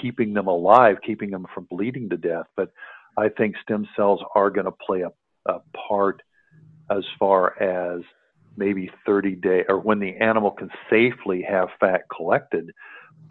keeping 0.01 0.35
them 0.35 0.49
alive, 0.49 0.97
keeping 1.07 1.31
them 1.31 1.47
from 1.55 1.69
bleeding 1.71 2.09
to 2.11 2.17
death. 2.17 2.47
But 2.57 2.73
I 3.16 3.28
think 3.28 3.56
stem 3.62 3.87
cells 3.97 4.21
are 4.35 4.50
going 4.50 4.66
to 4.66 4.73
play 4.73 5.02
a, 5.02 5.11
a 5.50 5.61
part 5.88 6.23
as 6.90 7.04
far 7.18 7.61
as 7.62 8.02
maybe 8.56 8.90
30 9.06 9.37
day 9.37 9.64
or 9.68 9.78
when 9.80 9.99
the 9.99 10.16
animal 10.16 10.50
can 10.50 10.71
safely 10.90 11.42
have 11.49 11.68
fat 11.80 12.02
collected 12.14 12.71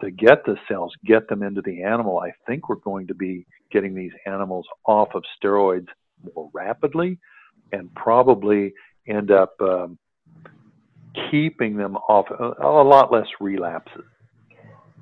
to 0.00 0.10
get 0.10 0.44
the 0.44 0.56
cells, 0.68 0.92
get 1.04 1.28
them 1.28 1.42
into 1.42 1.62
the 1.62 1.82
animal, 1.82 2.18
I 2.18 2.32
think 2.46 2.68
we're 2.68 2.76
going 2.76 3.06
to 3.08 3.14
be 3.14 3.46
getting 3.70 3.94
these 3.94 4.12
animals 4.26 4.66
off 4.86 5.08
of 5.14 5.22
steroids 5.42 5.86
more 6.34 6.50
rapidly 6.52 7.18
and 7.72 7.94
probably 7.94 8.74
end 9.08 9.30
up 9.30 9.54
um, 9.60 9.98
keeping 11.30 11.76
them 11.76 11.96
off 11.96 12.26
a, 12.30 12.66
a, 12.66 12.82
lot 12.82 13.12
less 13.12 13.26
relapses. 13.40 14.04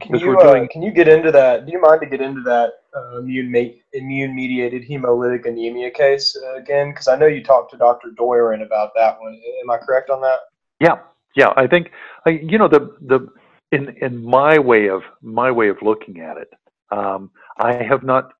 Can 0.03 0.19
you, 0.19 0.39
uh, 0.39 0.67
can 0.69 0.83
you 0.83 0.91
get 0.91 1.09
into 1.09 1.31
that? 1.31 1.67
Do 1.67 1.73
you 1.73 1.81
mind 1.81 2.01
to 2.01 2.07
get 2.07 2.21
into 2.21 2.43
that 2.43 2.73
uh, 2.95 3.19
immune 3.19 3.75
immune 3.93 4.35
mediated 4.35 4.83
hemolytic 4.89 5.47
anemia 5.47 5.91
case 5.91 6.37
uh, 6.43 6.57
again? 6.57 6.91
Because 6.91 7.09
I 7.09 7.17
know 7.17 7.27
you 7.27 7.43
talked 7.43 7.71
to 7.73 7.77
Dr. 7.77 8.09
Doiron 8.19 8.65
about 8.65 8.91
that 8.97 9.21
one. 9.21 9.41
Am 9.63 9.71
I 9.71 9.79
correct 9.79 10.11
on 10.11 10.21
that? 10.23 10.41
Yeah, 10.81 10.99
yeah. 11.37 11.53
I 11.57 11.67
think 11.67 11.93
you 12.27 12.59
know 12.59 12.69
the 12.69 12.97
the 13.01 13.29
in 13.71 13.97
in 14.01 14.25
my 14.25 14.59
way 14.59 14.89
of 14.89 15.03
my 15.23 15.51
way 15.51 15.69
of 15.69 15.77
looking 15.83 16.21
at 16.21 16.37
it, 16.37 16.53
um, 16.91 17.31
I 17.59 17.75
have 17.83 18.03
not 18.03 18.33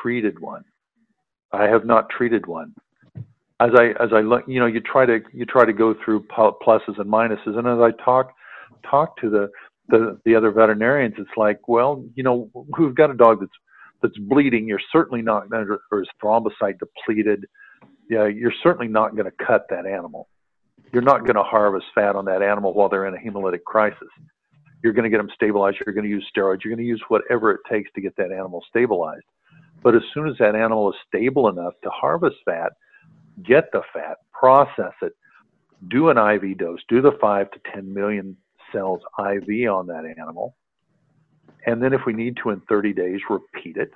treated 0.00 0.38
one. 0.38 0.64
I 1.52 1.64
have 1.64 1.84
not 1.84 2.10
treated 2.10 2.46
one. 2.46 2.74
As 3.60 3.70
I 3.74 3.88
as 4.02 4.10
I 4.12 4.20
look, 4.20 4.44
you 4.46 4.60
know, 4.60 4.66
you 4.66 4.80
try 4.80 5.04
to 5.04 5.20
you 5.32 5.44
try 5.44 5.64
to 5.64 5.72
go 5.72 5.94
through 6.04 6.26
pluses 6.28 6.98
and 6.98 7.10
minuses, 7.10 7.58
and 7.58 7.66
as 7.66 7.80
I 7.80 7.90
talk 8.02 8.32
talk 8.88 9.16
to 9.20 9.28
the 9.28 9.50
the 9.88 10.18
the 10.24 10.34
other 10.34 10.50
veterinarians, 10.50 11.14
it's 11.18 11.30
like, 11.36 11.66
well, 11.68 12.04
you 12.14 12.22
know, 12.22 12.50
we've 12.78 12.94
got 12.94 13.10
a 13.10 13.14
dog 13.14 13.40
that's 13.40 13.52
that's 14.02 14.18
bleeding. 14.18 14.68
You're 14.68 14.80
certainly 14.92 15.22
not 15.22 15.50
going 15.50 15.66
to, 15.66 15.78
or 15.90 16.02
is 16.02 16.08
thrombocyte 16.22 16.78
depleted. 16.78 17.46
Yeah, 18.08 18.26
you're 18.26 18.52
certainly 18.62 18.88
not 18.88 19.16
going 19.16 19.26
to 19.26 19.44
cut 19.44 19.66
that 19.70 19.86
animal. 19.86 20.28
You're 20.92 21.02
not 21.02 21.20
going 21.20 21.34
to 21.34 21.42
harvest 21.42 21.86
fat 21.94 22.16
on 22.16 22.24
that 22.26 22.42
animal 22.42 22.72
while 22.72 22.88
they're 22.88 23.06
in 23.06 23.14
a 23.14 23.18
hemolytic 23.18 23.64
crisis 23.64 24.08
you're 24.82 24.92
going 24.92 25.04
to 25.04 25.10
get 25.10 25.18
them 25.18 25.30
stabilized. 25.34 25.78
You're 25.84 25.94
going 25.94 26.04
to 26.04 26.10
use 26.10 26.26
steroids. 26.34 26.62
You're 26.64 26.74
going 26.74 26.84
to 26.84 26.88
use 26.88 27.02
whatever 27.08 27.50
it 27.52 27.60
takes 27.70 27.90
to 27.94 28.00
get 28.00 28.16
that 28.16 28.32
animal 28.32 28.64
stabilized. 28.68 29.24
But 29.82 29.94
as 29.94 30.02
soon 30.12 30.28
as 30.28 30.36
that 30.38 30.54
animal 30.54 30.90
is 30.90 30.96
stable 31.06 31.48
enough 31.48 31.74
to 31.84 31.90
harvest 31.90 32.36
fat, 32.44 32.72
get 33.44 33.70
the 33.72 33.82
fat, 33.92 34.18
process 34.32 34.92
it, 35.02 35.12
do 35.88 36.10
an 36.10 36.18
IV 36.18 36.58
dose, 36.58 36.80
do 36.88 37.00
the 37.00 37.12
five 37.20 37.50
to 37.52 37.60
10 37.72 37.92
million 37.92 38.36
cells 38.72 39.00
IV 39.18 39.70
on 39.70 39.86
that 39.88 40.04
animal. 40.18 40.56
And 41.66 41.82
then 41.82 41.92
if 41.92 42.02
we 42.06 42.12
need 42.12 42.36
to 42.42 42.50
in 42.50 42.60
30 42.68 42.92
days, 42.92 43.20
repeat 43.28 43.76
it. 43.76 43.90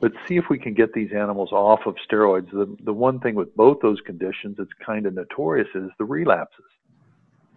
But 0.00 0.12
see 0.26 0.36
if 0.36 0.44
we 0.48 0.58
can 0.58 0.72
get 0.72 0.92
these 0.92 1.10
animals 1.12 1.50
off 1.52 1.80
of 1.86 1.96
steroids. 2.08 2.50
The, 2.50 2.74
the 2.84 2.92
one 2.92 3.20
thing 3.20 3.34
with 3.34 3.54
both 3.56 3.78
those 3.82 4.00
conditions, 4.06 4.56
it's 4.58 4.70
kind 4.84 5.06
of 5.06 5.14
notorious, 5.14 5.68
is 5.74 5.90
the 5.98 6.04
relapses. 6.04 6.64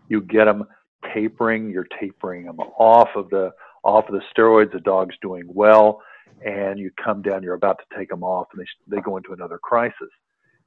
You 0.10 0.22
get 0.22 0.46
them 0.46 0.66
tapering, 1.14 1.70
you're 1.70 1.88
tapering 2.00 2.46
them 2.46 2.60
off 2.60 3.10
of 3.16 3.30
the 3.30 3.52
off 3.84 4.10
of 4.10 4.14
the 4.14 4.22
steroids. 4.36 4.72
The 4.72 4.80
dog's 4.80 5.16
doing 5.22 5.44
well, 5.48 6.02
and 6.46 6.80
you 6.80 6.92
come 7.02 7.22
down, 7.22 7.44
you're 7.44 7.54
about 7.54 7.80
to 7.80 7.98
take 7.98 8.10
them 8.10 8.24
off, 8.24 8.48
and 8.54 8.62
they 8.62 8.96
they 8.96 9.02
go 9.02 9.18
into 9.18 9.34
another 9.34 9.58
crisis. 9.58 10.10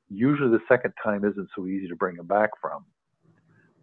Usually, 0.08 0.50
the 0.50 0.62
second 0.68 0.94
time 1.02 1.25
isn't 1.25 1.49
so 1.54 1.66
easy 1.66 1.88
to 1.88 1.96
bring 1.96 2.16
them 2.16 2.26
back 2.26 2.50
from. 2.61 2.85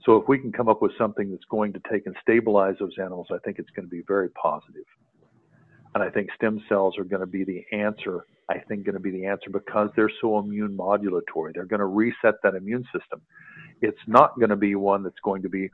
So, 0.05 0.17
if 0.17 0.27
we 0.27 0.37
can 0.37 0.51
come 0.51 0.67
up 0.67 0.81
with 0.81 0.91
something 0.97 1.31
that's 1.31 1.45
going 1.49 1.73
to 1.73 1.81
take 1.91 2.05
and 2.05 2.15
stabilize 2.21 2.75
those 2.79 2.95
animals, 2.99 3.27
I 3.31 3.37
think 3.39 3.59
it's 3.59 3.69
going 3.71 3.85
to 3.85 3.91
be 3.91 4.03
very 4.07 4.29
positive. 4.31 4.85
And 5.95 6.03
I 6.03 6.09
think 6.09 6.29
stem 6.35 6.61
cells 6.67 6.97
are 6.97 7.03
going 7.03 7.21
to 7.21 7.27
be 7.27 7.43
the 7.43 7.63
answer. 7.71 8.25
I 8.49 8.59
think 8.59 8.83
going 8.83 8.95
to 8.95 8.99
be 8.99 9.11
the 9.11 9.25
answer 9.25 9.49
because 9.49 9.89
they're 9.95 10.11
so 10.19 10.39
immune 10.39 10.75
modulatory. 10.75 11.53
They're 11.53 11.65
going 11.65 11.79
to 11.79 11.85
reset 11.85 12.35
that 12.43 12.55
immune 12.55 12.83
system. 12.85 13.21
It's 13.81 13.99
not 14.07 14.37
going 14.37 14.49
to 14.49 14.55
be 14.55 14.75
one 14.75 15.03
that's 15.03 15.19
going 15.23 15.41
to 15.43 15.49
be 15.49 15.69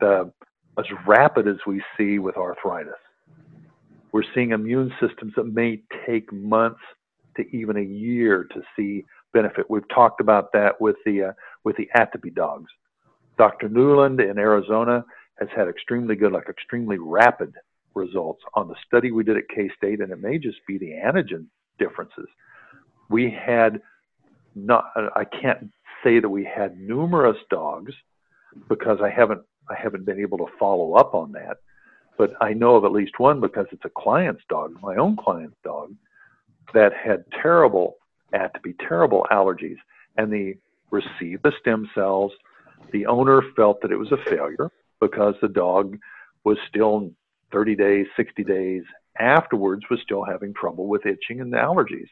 the, 0.00 0.32
as 0.78 0.86
rapid 1.06 1.46
as 1.46 1.56
we 1.66 1.82
see 1.96 2.18
with 2.18 2.36
arthritis. 2.36 2.94
We're 4.12 4.24
seeing 4.34 4.50
immune 4.50 4.92
systems 5.00 5.34
that 5.36 5.44
may 5.44 5.82
take 6.06 6.32
months 6.32 6.80
to 7.36 7.44
even 7.56 7.76
a 7.76 7.82
year 7.82 8.44
to 8.44 8.62
see 8.76 9.04
benefit. 9.32 9.70
We've 9.70 9.88
talked 9.94 10.20
about 10.20 10.52
that 10.52 10.80
with 10.80 10.96
the 11.04 11.22
uh, 11.22 11.32
with 11.62 11.76
the 11.76 11.88
atopy 11.96 12.34
dogs. 12.34 12.70
Dr. 13.40 13.70
Newland 13.70 14.20
in 14.20 14.36
Arizona 14.36 15.02
has 15.38 15.48
had 15.56 15.66
extremely 15.66 16.14
good, 16.14 16.30
like 16.30 16.50
extremely 16.50 16.98
rapid 16.98 17.54
results 17.94 18.42
on 18.52 18.68
the 18.68 18.74
study 18.86 19.12
we 19.12 19.24
did 19.24 19.38
at 19.38 19.48
K 19.48 19.70
State, 19.78 20.00
and 20.00 20.12
it 20.12 20.20
may 20.20 20.36
just 20.36 20.58
be 20.68 20.76
the 20.76 20.90
antigen 20.90 21.46
differences. 21.78 22.26
We 23.08 23.30
had 23.30 23.80
not, 24.54 24.92
I 24.94 25.24
can't 25.24 25.70
say 26.04 26.20
that 26.20 26.28
we 26.28 26.44
had 26.44 26.78
numerous 26.78 27.38
dogs 27.48 27.94
because 28.68 28.98
I 29.02 29.08
haven't 29.08 29.40
I 29.70 29.74
haven't 29.74 30.04
been 30.04 30.20
able 30.20 30.36
to 30.36 30.52
follow 30.58 30.92
up 30.96 31.14
on 31.14 31.32
that, 31.32 31.60
but 32.18 32.34
I 32.42 32.52
know 32.52 32.76
of 32.76 32.84
at 32.84 32.92
least 32.92 33.18
one 33.18 33.40
because 33.40 33.64
it's 33.72 33.86
a 33.86 33.90
client's 33.96 34.42
dog, 34.50 34.76
my 34.82 34.96
own 34.96 35.16
client's 35.16 35.56
dog, 35.64 35.94
that 36.74 36.92
had 36.92 37.24
terrible 37.40 37.96
atopy, 38.34 38.74
terrible 38.86 39.26
allergies, 39.32 39.78
and 40.18 40.30
they 40.30 40.58
received 40.90 41.42
the 41.42 41.52
stem 41.58 41.88
cells. 41.94 42.32
The 42.92 43.06
owner 43.06 43.42
felt 43.56 43.80
that 43.82 43.92
it 43.92 43.96
was 43.96 44.12
a 44.12 44.30
failure 44.30 44.70
because 45.00 45.34
the 45.40 45.48
dog 45.48 45.96
was 46.44 46.58
still 46.68 47.10
30 47.52 47.76
days, 47.76 48.06
60 48.16 48.44
days 48.44 48.82
afterwards 49.18 49.82
was 49.90 50.00
still 50.02 50.24
having 50.24 50.54
trouble 50.54 50.86
with 50.86 51.06
itching 51.06 51.40
and 51.40 51.52
allergies. 51.52 52.08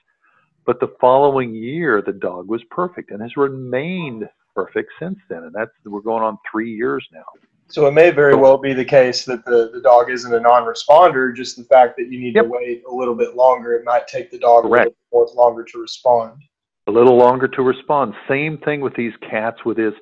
But 0.66 0.80
the 0.80 0.94
following 1.00 1.54
year, 1.54 2.02
the 2.04 2.12
dog 2.12 2.48
was 2.48 2.62
perfect 2.70 3.10
and 3.10 3.22
has 3.22 3.36
remained 3.36 4.28
perfect 4.54 4.90
since 5.00 5.18
then. 5.30 5.44
And 5.44 5.54
that's 5.54 5.70
we're 5.84 6.00
going 6.00 6.22
on 6.22 6.36
three 6.50 6.74
years 6.74 7.06
now. 7.12 7.24
So 7.68 7.86
it 7.86 7.92
may 7.92 8.10
very 8.10 8.34
well 8.34 8.56
be 8.56 8.72
the 8.72 8.84
case 8.84 9.24
that 9.26 9.44
the, 9.44 9.70
the 9.72 9.80
dog 9.80 10.10
isn't 10.10 10.32
a 10.32 10.40
non-responder. 10.40 11.34
Just 11.34 11.56
the 11.56 11.64
fact 11.64 11.96
that 11.98 12.08
you 12.10 12.18
need 12.18 12.34
yep. 12.34 12.44
to 12.44 12.50
wait 12.50 12.82
a 12.90 12.94
little 12.94 13.14
bit 13.14 13.36
longer, 13.36 13.74
it 13.74 13.84
might 13.84 14.08
take 14.08 14.30
the 14.30 14.38
dog 14.38 14.64
Correct. 14.64 14.90
a 14.90 15.16
little 15.16 15.34
longer 15.34 15.64
to 15.64 15.80
respond. 15.80 16.42
A 16.86 16.90
little 16.90 17.16
longer 17.16 17.46
to 17.48 17.62
respond. 17.62 18.14
Same 18.26 18.58
thing 18.58 18.80
with 18.80 18.94
these 18.94 19.12
cats 19.30 19.58
with 19.66 19.76
his 19.76 19.92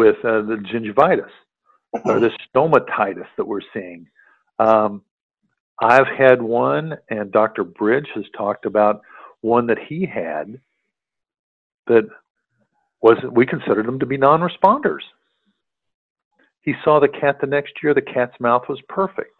with 0.00 0.16
uh, 0.24 0.40
the 0.40 0.56
gingivitis 0.72 1.28
or 2.06 2.20
the 2.20 2.30
stomatitis 2.48 3.26
that 3.36 3.46
we're 3.46 3.60
seeing. 3.74 4.06
Um, 4.58 5.02
I've 5.78 6.06
had 6.06 6.40
one, 6.40 6.96
and 7.10 7.30
Dr. 7.30 7.64
Bridge 7.64 8.08
has 8.14 8.24
talked 8.34 8.64
about 8.64 9.02
one 9.42 9.66
that 9.66 9.78
he 9.78 10.06
had 10.06 10.58
that 11.86 12.08
was 13.02 13.18
we 13.30 13.44
considered 13.44 13.86
them 13.86 13.98
to 13.98 14.06
be 14.06 14.16
non-responders. 14.16 15.02
He 16.62 16.72
saw 16.82 16.98
the 16.98 17.08
cat 17.08 17.38
the 17.42 17.46
next 17.46 17.74
year. 17.82 17.92
The 17.92 18.00
cat's 18.00 18.40
mouth 18.40 18.62
was 18.70 18.80
perfect. 18.88 19.38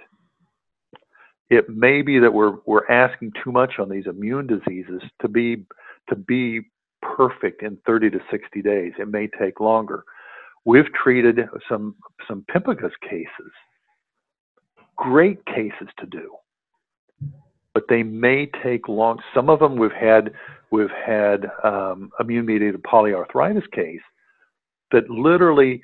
It 1.48 1.70
may 1.70 2.02
be 2.02 2.18
that 2.18 2.32
we're 2.32 2.56
we're 2.66 2.86
asking 2.90 3.32
too 3.42 3.50
much 3.50 3.78
on 3.78 3.88
these 3.88 4.06
immune 4.06 4.46
diseases 4.46 5.02
to 5.22 5.28
be 5.28 5.64
to 6.10 6.16
be 6.16 6.60
perfect 7.00 7.62
in 7.62 7.78
30 7.86 8.10
to 8.10 8.20
60 8.30 8.60
days. 8.60 8.92
It 8.98 9.08
may 9.08 9.26
take 9.26 9.58
longer. 9.60 10.04
We've 10.64 10.92
treated 10.92 11.40
some 11.68 11.96
some 12.28 12.44
pemphigus 12.50 12.92
cases. 13.08 13.52
Great 14.96 15.44
cases 15.46 15.88
to 15.98 16.06
do. 16.06 16.36
But 17.72 17.84
they 17.88 18.02
may 18.02 18.50
take 18.62 18.88
long. 18.88 19.20
Some 19.34 19.48
of 19.48 19.60
them 19.60 19.76
we've 19.76 19.90
had 19.92 20.32
we've 20.70 20.90
had 20.90 21.46
um, 21.64 22.10
immune 22.20 22.46
mediated 22.46 22.82
polyarthritis 22.82 23.70
case 23.72 24.00
that 24.92 25.08
literally 25.08 25.82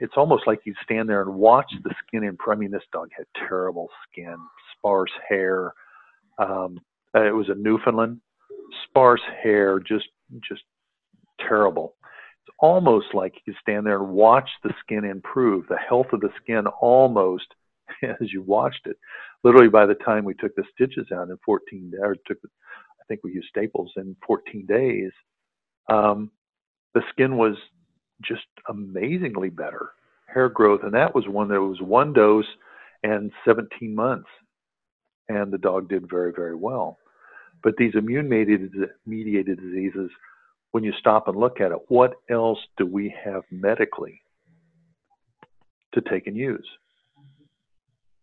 it's 0.00 0.14
almost 0.16 0.46
like 0.46 0.60
you 0.64 0.74
stand 0.84 1.08
there 1.08 1.22
and 1.22 1.34
watch 1.34 1.70
the 1.82 1.94
skin 2.06 2.22
improve. 2.24 2.56
I 2.56 2.60
mean, 2.60 2.70
this 2.70 2.82
dog 2.92 3.08
had 3.16 3.26
terrible 3.48 3.88
skin, 4.08 4.36
sparse 4.76 5.10
hair. 5.28 5.74
Um, 6.38 6.78
it 7.14 7.34
was 7.34 7.48
a 7.48 7.54
Newfoundland, 7.54 8.20
sparse 8.84 9.20
hair, 9.42 9.80
just 9.80 10.06
just 10.48 10.62
terrible. 11.40 11.94
Almost 12.60 13.06
like 13.14 13.34
you 13.34 13.52
could 13.52 13.60
stand 13.60 13.86
there 13.86 14.02
and 14.02 14.12
watch 14.12 14.48
the 14.62 14.72
skin 14.80 15.04
improve, 15.04 15.66
the 15.68 15.76
health 15.76 16.06
of 16.12 16.20
the 16.20 16.30
skin 16.42 16.66
almost 16.80 17.46
as 18.02 18.32
you 18.32 18.42
watched 18.42 18.86
it. 18.86 18.96
Literally, 19.42 19.68
by 19.68 19.86
the 19.86 19.94
time 19.94 20.24
we 20.24 20.34
took 20.34 20.54
the 20.54 20.64
stitches 20.72 21.06
out 21.12 21.28
in 21.28 21.38
14 21.44 21.90
days, 21.90 22.16
took, 22.26 22.38
I 22.44 23.04
think 23.08 23.20
we 23.22 23.32
used 23.32 23.48
staples 23.48 23.92
in 23.96 24.16
14 24.26 24.66
days, 24.66 25.12
um, 25.90 26.30
the 26.94 27.02
skin 27.10 27.36
was 27.36 27.56
just 28.22 28.46
amazingly 28.68 29.50
better 29.50 29.90
hair 30.32 30.48
growth. 30.48 30.80
And 30.82 30.94
that 30.94 31.14
was 31.14 31.28
one 31.28 31.48
that 31.48 31.60
was 31.60 31.80
one 31.80 32.12
dose 32.12 32.46
and 33.02 33.30
17 33.46 33.94
months. 33.94 34.28
And 35.28 35.52
the 35.52 35.58
dog 35.58 35.88
did 35.88 36.08
very, 36.10 36.32
very 36.32 36.54
well. 36.54 36.98
But 37.62 37.76
these 37.78 37.94
immune 37.94 38.28
mediated 38.28 39.60
diseases, 39.60 40.10
when 40.74 40.82
you 40.82 40.92
stop 40.98 41.28
and 41.28 41.36
look 41.36 41.60
at 41.60 41.70
it, 41.70 41.78
what 41.86 42.14
else 42.28 42.58
do 42.76 42.84
we 42.84 43.14
have 43.24 43.44
medically 43.48 44.20
to 45.94 46.00
take 46.00 46.26
and 46.26 46.36
use? 46.36 46.68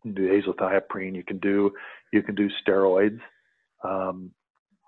You 0.03 0.11
do 0.11 0.27
azathioprine, 0.27 1.15
you 1.15 1.23
can 1.23 1.37
do 1.37 1.71
you 2.11 2.21
can 2.21 2.35
do 2.35 2.49
steroids. 2.61 3.21
Um, 3.85 4.31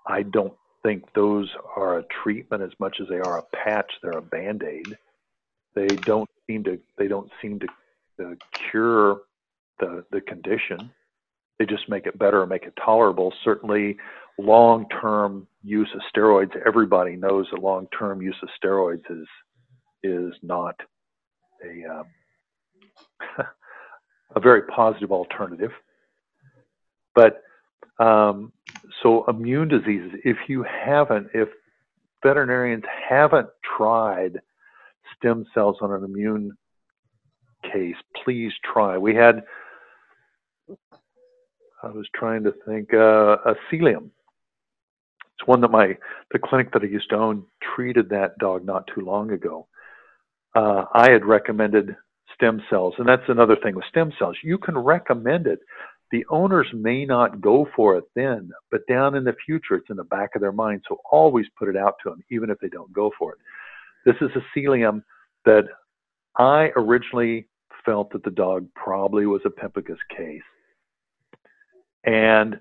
I 0.06 0.24
don't 0.24 0.52
think 0.82 1.04
those 1.14 1.48
are 1.74 2.00
a 2.00 2.04
treatment 2.22 2.62
as 2.62 2.72
much 2.78 2.98
as 3.00 3.08
they 3.08 3.18
are 3.18 3.38
a 3.38 3.56
patch. 3.64 3.90
They're 4.02 4.18
a 4.18 4.22
band 4.22 4.62
aid. 4.62 4.98
They 5.74 5.96
don't 6.04 6.28
seem 6.46 6.64
to 6.64 6.78
they 6.98 7.08
don't 7.08 7.30
seem 7.40 7.60
to, 7.60 7.66
to 8.20 8.36
cure 8.70 9.22
the 9.80 10.04
the 10.12 10.20
condition. 10.20 10.90
They 11.58 11.66
just 11.66 11.88
make 11.88 12.06
it 12.06 12.18
better 12.18 12.44
make 12.46 12.64
it 12.64 12.74
tolerable. 12.84 13.32
Certainly, 13.44 13.96
long 14.38 14.86
term 15.00 15.46
use 15.62 15.88
of 15.94 16.00
steroids. 16.14 16.50
Everybody 16.66 17.16
knows 17.16 17.46
that 17.52 17.62
long 17.62 17.86
term 17.96 18.20
use 18.22 18.36
of 18.42 18.48
steroids 18.62 19.04
is 19.10 19.26
is 20.02 20.32
not 20.42 20.74
a 21.64 22.00
um, 22.00 22.06
a 24.36 24.40
very 24.40 24.62
positive 24.62 25.12
alternative. 25.12 25.70
But 27.14 27.42
um, 27.98 28.52
so 29.02 29.24
immune 29.28 29.68
diseases, 29.68 30.12
if 30.24 30.36
you 30.48 30.64
haven't, 30.64 31.28
if 31.34 31.48
veterinarians 32.24 32.84
haven't 33.08 33.48
tried 33.76 34.40
stem 35.16 35.44
cells 35.54 35.76
on 35.80 35.92
an 35.92 36.04
immune 36.04 36.52
case, 37.72 37.96
please 38.24 38.52
try. 38.64 38.98
We 38.98 39.14
had, 39.14 39.44
I 41.84 41.90
was 41.90 42.08
trying 42.14 42.42
to 42.44 42.54
think, 42.66 42.94
uh, 42.94 43.36
a 43.44 43.54
Sealyham. 43.70 44.10
It's 45.36 45.46
one 45.46 45.60
that 45.60 45.70
my 45.70 45.98
the 46.32 46.38
clinic 46.38 46.72
that 46.72 46.82
I 46.82 46.86
used 46.86 47.10
to 47.10 47.16
own 47.16 47.44
treated 47.74 48.08
that 48.08 48.38
dog 48.38 48.64
not 48.64 48.88
too 48.94 49.02
long 49.02 49.32
ago. 49.32 49.66
Uh, 50.54 50.84
I 50.94 51.10
had 51.10 51.24
recommended 51.24 51.96
stem 52.34 52.62
cells, 52.70 52.94
and 52.98 53.08
that's 53.08 53.28
another 53.28 53.56
thing 53.56 53.74
with 53.74 53.84
stem 53.86 54.12
cells. 54.18 54.36
You 54.42 54.58
can 54.58 54.78
recommend 54.78 55.46
it. 55.46 55.58
The 56.12 56.24
owners 56.30 56.68
may 56.72 57.04
not 57.04 57.40
go 57.40 57.66
for 57.74 57.96
it 57.96 58.04
then, 58.14 58.50
but 58.70 58.86
down 58.86 59.16
in 59.16 59.24
the 59.24 59.34
future, 59.44 59.74
it's 59.74 59.90
in 59.90 59.96
the 59.96 60.04
back 60.04 60.30
of 60.36 60.40
their 60.40 60.52
mind. 60.52 60.82
So 60.88 60.98
always 61.10 61.46
put 61.58 61.68
it 61.68 61.76
out 61.76 61.94
to 62.02 62.10
them, 62.10 62.22
even 62.30 62.50
if 62.50 62.58
they 62.60 62.68
don't 62.68 62.92
go 62.92 63.10
for 63.18 63.32
it. 63.32 63.38
This 64.06 64.16
is 64.20 64.30
a 64.36 64.58
Sealyham 64.58 65.02
that 65.44 65.64
I 66.38 66.70
originally 66.76 67.48
felt 67.84 68.12
that 68.12 68.22
the 68.22 68.30
dog 68.30 68.68
probably 68.76 69.26
was 69.26 69.42
a 69.44 69.50
Pemphigus 69.50 69.98
case. 70.16 70.42
And 72.04 72.60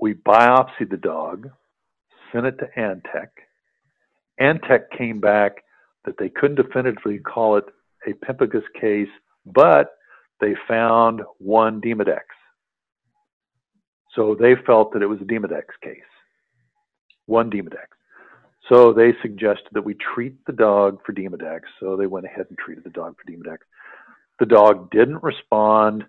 we 0.00 0.14
biopsied 0.14 0.90
the 0.90 0.96
dog, 0.96 1.50
sent 2.32 2.46
it 2.46 2.58
to 2.58 2.68
Antech. 2.76 3.28
Antech 4.40 4.90
came 4.96 5.20
back 5.20 5.64
that 6.04 6.16
they 6.18 6.28
couldn't 6.28 6.56
definitively 6.56 7.18
call 7.18 7.56
it 7.56 7.64
a 8.06 8.12
Pemphigus 8.24 8.62
case, 8.80 9.08
but 9.44 9.92
they 10.40 10.54
found 10.66 11.22
one 11.38 11.80
Demodex. 11.80 12.20
So 14.14 14.36
they 14.38 14.54
felt 14.66 14.92
that 14.92 15.02
it 15.02 15.06
was 15.06 15.20
a 15.20 15.24
Demodex 15.24 15.64
case, 15.82 16.00
one 17.26 17.50
Demodex. 17.50 17.88
So 18.68 18.92
they 18.92 19.12
suggested 19.22 19.68
that 19.72 19.84
we 19.84 19.94
treat 19.94 20.34
the 20.46 20.52
dog 20.52 20.98
for 21.04 21.12
Demodex. 21.12 21.60
So 21.80 21.96
they 21.96 22.06
went 22.06 22.26
ahead 22.26 22.46
and 22.48 22.58
treated 22.58 22.84
the 22.84 22.90
dog 22.90 23.16
for 23.16 23.30
Demodex. 23.30 23.58
The 24.38 24.46
dog 24.46 24.90
didn't 24.90 25.22
respond. 25.22 26.04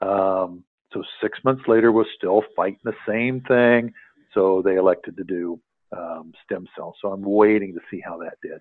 Um, 0.00 0.64
so 0.92 1.02
six 1.22 1.38
months 1.44 1.62
later, 1.68 1.92
was 1.92 2.06
still 2.16 2.42
fighting 2.56 2.80
the 2.84 2.94
same 3.06 3.40
thing. 3.42 3.92
So 4.34 4.62
they 4.64 4.76
elected 4.76 5.16
to 5.16 5.24
do 5.24 5.60
um, 5.96 6.32
stem 6.44 6.66
cells. 6.76 6.96
So 7.00 7.12
I'm 7.12 7.22
waiting 7.22 7.74
to 7.74 7.80
see 7.90 8.00
how 8.04 8.18
that 8.18 8.38
did. 8.42 8.60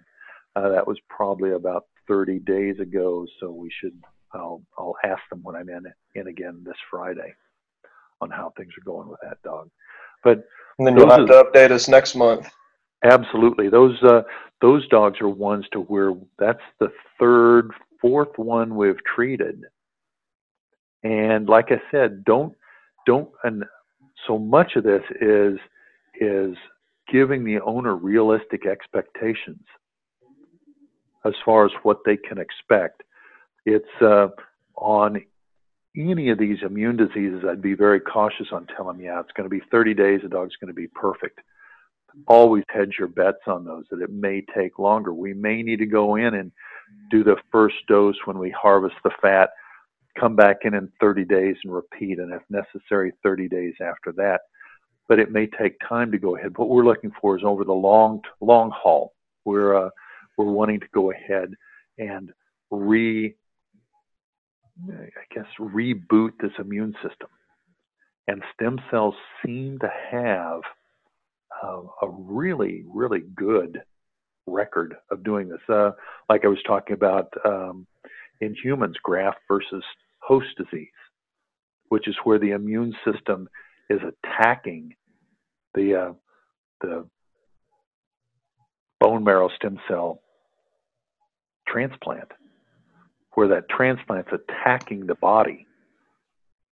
Uh, 0.55 0.69
that 0.69 0.87
was 0.87 0.97
probably 1.09 1.51
about 1.51 1.85
30 2.07 2.39
days 2.39 2.79
ago. 2.79 3.25
So 3.39 3.51
we 3.51 3.71
should. 3.79 4.01
I'll 4.33 4.61
I'll 4.77 4.95
ask 5.03 5.21
them 5.31 5.41
when 5.41 5.55
I'm 5.55 5.69
in 5.69 5.85
in 6.15 6.27
again 6.27 6.61
this 6.63 6.77
Friday 6.91 7.33
on 8.21 8.29
how 8.29 8.53
things 8.55 8.73
are 8.77 8.85
going 8.85 9.07
with 9.07 9.19
that 9.23 9.41
dog. 9.43 9.69
But 10.23 10.45
and 10.77 10.87
then 10.87 10.97
you'll 10.97 11.09
have 11.09 11.25
to 11.25 11.43
update 11.43 11.71
us 11.71 11.87
next 11.87 12.15
month. 12.15 12.49
Absolutely, 13.03 13.69
those 13.69 14.01
uh, 14.03 14.21
those 14.61 14.87
dogs 14.89 15.19
are 15.21 15.29
ones 15.29 15.65
to 15.71 15.79
where 15.81 16.13
that's 16.37 16.61
the 16.79 16.91
third, 17.19 17.71
fourth 18.01 18.37
one 18.37 18.75
we've 18.75 19.03
treated. 19.03 19.63
And 21.03 21.47
like 21.47 21.67
I 21.69 21.81
said, 21.91 22.23
don't 22.25 22.53
don't 23.05 23.29
and 23.43 23.63
so 24.27 24.37
much 24.37 24.75
of 24.75 24.83
this 24.83 25.03
is 25.21 25.57
is 26.19 26.55
giving 27.11 27.43
the 27.43 27.59
owner 27.61 27.95
realistic 27.95 28.65
expectations 28.65 29.63
as 31.25 31.33
far 31.43 31.65
as 31.65 31.71
what 31.83 31.99
they 32.05 32.17
can 32.17 32.37
expect. 32.37 33.03
It's 33.65 34.01
uh, 34.01 34.27
on 34.75 35.21
any 35.95 36.29
of 36.29 36.37
these 36.37 36.57
immune 36.61 36.97
diseases, 36.97 37.43
I'd 37.47 37.61
be 37.61 37.73
very 37.73 37.99
cautious 37.99 38.47
on 38.51 38.67
telling 38.67 38.97
them, 38.97 39.05
yeah, 39.05 39.19
it's 39.19 39.31
going 39.35 39.49
to 39.49 39.53
be 39.53 39.61
30 39.71 39.93
days, 39.93 40.21
the 40.23 40.29
dog's 40.29 40.55
going 40.57 40.69
to 40.69 40.73
be 40.73 40.87
perfect. 40.87 41.39
Always 42.27 42.63
hedge 42.69 42.95
your 42.97 43.07
bets 43.07 43.41
on 43.47 43.65
those 43.65 43.85
that 43.91 44.01
it 44.01 44.11
may 44.11 44.43
take 44.55 44.79
longer. 44.79 45.13
We 45.13 45.33
may 45.33 45.61
need 45.61 45.79
to 45.79 45.85
go 45.85 46.15
in 46.15 46.35
and 46.35 46.51
do 47.11 47.23
the 47.23 47.37
first 47.51 47.75
dose 47.87 48.15
when 48.25 48.39
we 48.39 48.49
harvest 48.49 48.95
the 49.03 49.11
fat, 49.21 49.49
come 50.19 50.35
back 50.35 50.57
in 50.63 50.73
in 50.73 50.91
30 50.99 51.25
days 51.25 51.55
and 51.63 51.73
repeat, 51.73 52.19
and 52.19 52.33
if 52.33 52.41
necessary, 52.49 53.13
30 53.23 53.47
days 53.47 53.73
after 53.81 54.11
that. 54.13 54.41
But 55.07 55.19
it 55.19 55.31
may 55.31 55.47
take 55.47 55.75
time 55.87 56.11
to 56.11 56.19
go 56.19 56.35
ahead. 56.35 56.57
What 56.57 56.69
we're 56.69 56.85
looking 56.85 57.11
for 57.19 57.37
is 57.37 57.43
over 57.43 57.63
the 57.63 57.73
long 57.73 58.21
long 58.41 58.71
haul. 58.71 59.13
We're 59.45 59.87
uh, 59.87 59.89
we're 60.37 60.45
wanting 60.45 60.79
to 60.81 60.87
go 60.93 61.11
ahead 61.11 61.53
and 61.97 62.31
re 62.69 63.35
I 64.87 65.33
guess, 65.33 65.45
reboot 65.59 66.31
this 66.39 66.51
immune 66.59 66.93
system. 66.95 67.29
And 68.27 68.43
stem 68.53 68.79
cells 68.91 69.15
seem 69.43 69.79
to 69.79 69.91
have 70.11 70.61
uh, 71.63 71.81
a 72.01 72.09
really, 72.09 72.83
really 72.87 73.23
good 73.35 73.81
record 74.45 74.95
of 75.11 75.23
doing 75.23 75.49
this. 75.49 75.59
Uh, 75.67 75.91
like 76.29 76.45
I 76.45 76.47
was 76.47 76.61
talking 76.65 76.93
about 76.93 77.33
um, 77.45 77.87
in 78.41 78.55
humans, 78.63 78.95
graft 79.03 79.39
versus 79.47 79.83
host 80.29 80.47
disease, 80.57 80.87
which 81.87 82.07
is 82.07 82.15
where 82.23 82.37
the 82.37 82.51
immune 82.51 82.93
system 83.03 83.49
is 83.89 83.99
attacking 84.11 84.93
the 85.73 85.95
uh, 85.95 86.13
the 86.81 87.05
bone 88.99 89.23
marrow 89.23 89.49
stem 89.57 89.79
cell 89.87 90.21
transplant 91.67 92.29
where 93.33 93.47
that 93.47 93.69
transplant's 93.69 94.29
attacking 94.31 95.07
the 95.07 95.15
body. 95.15 95.65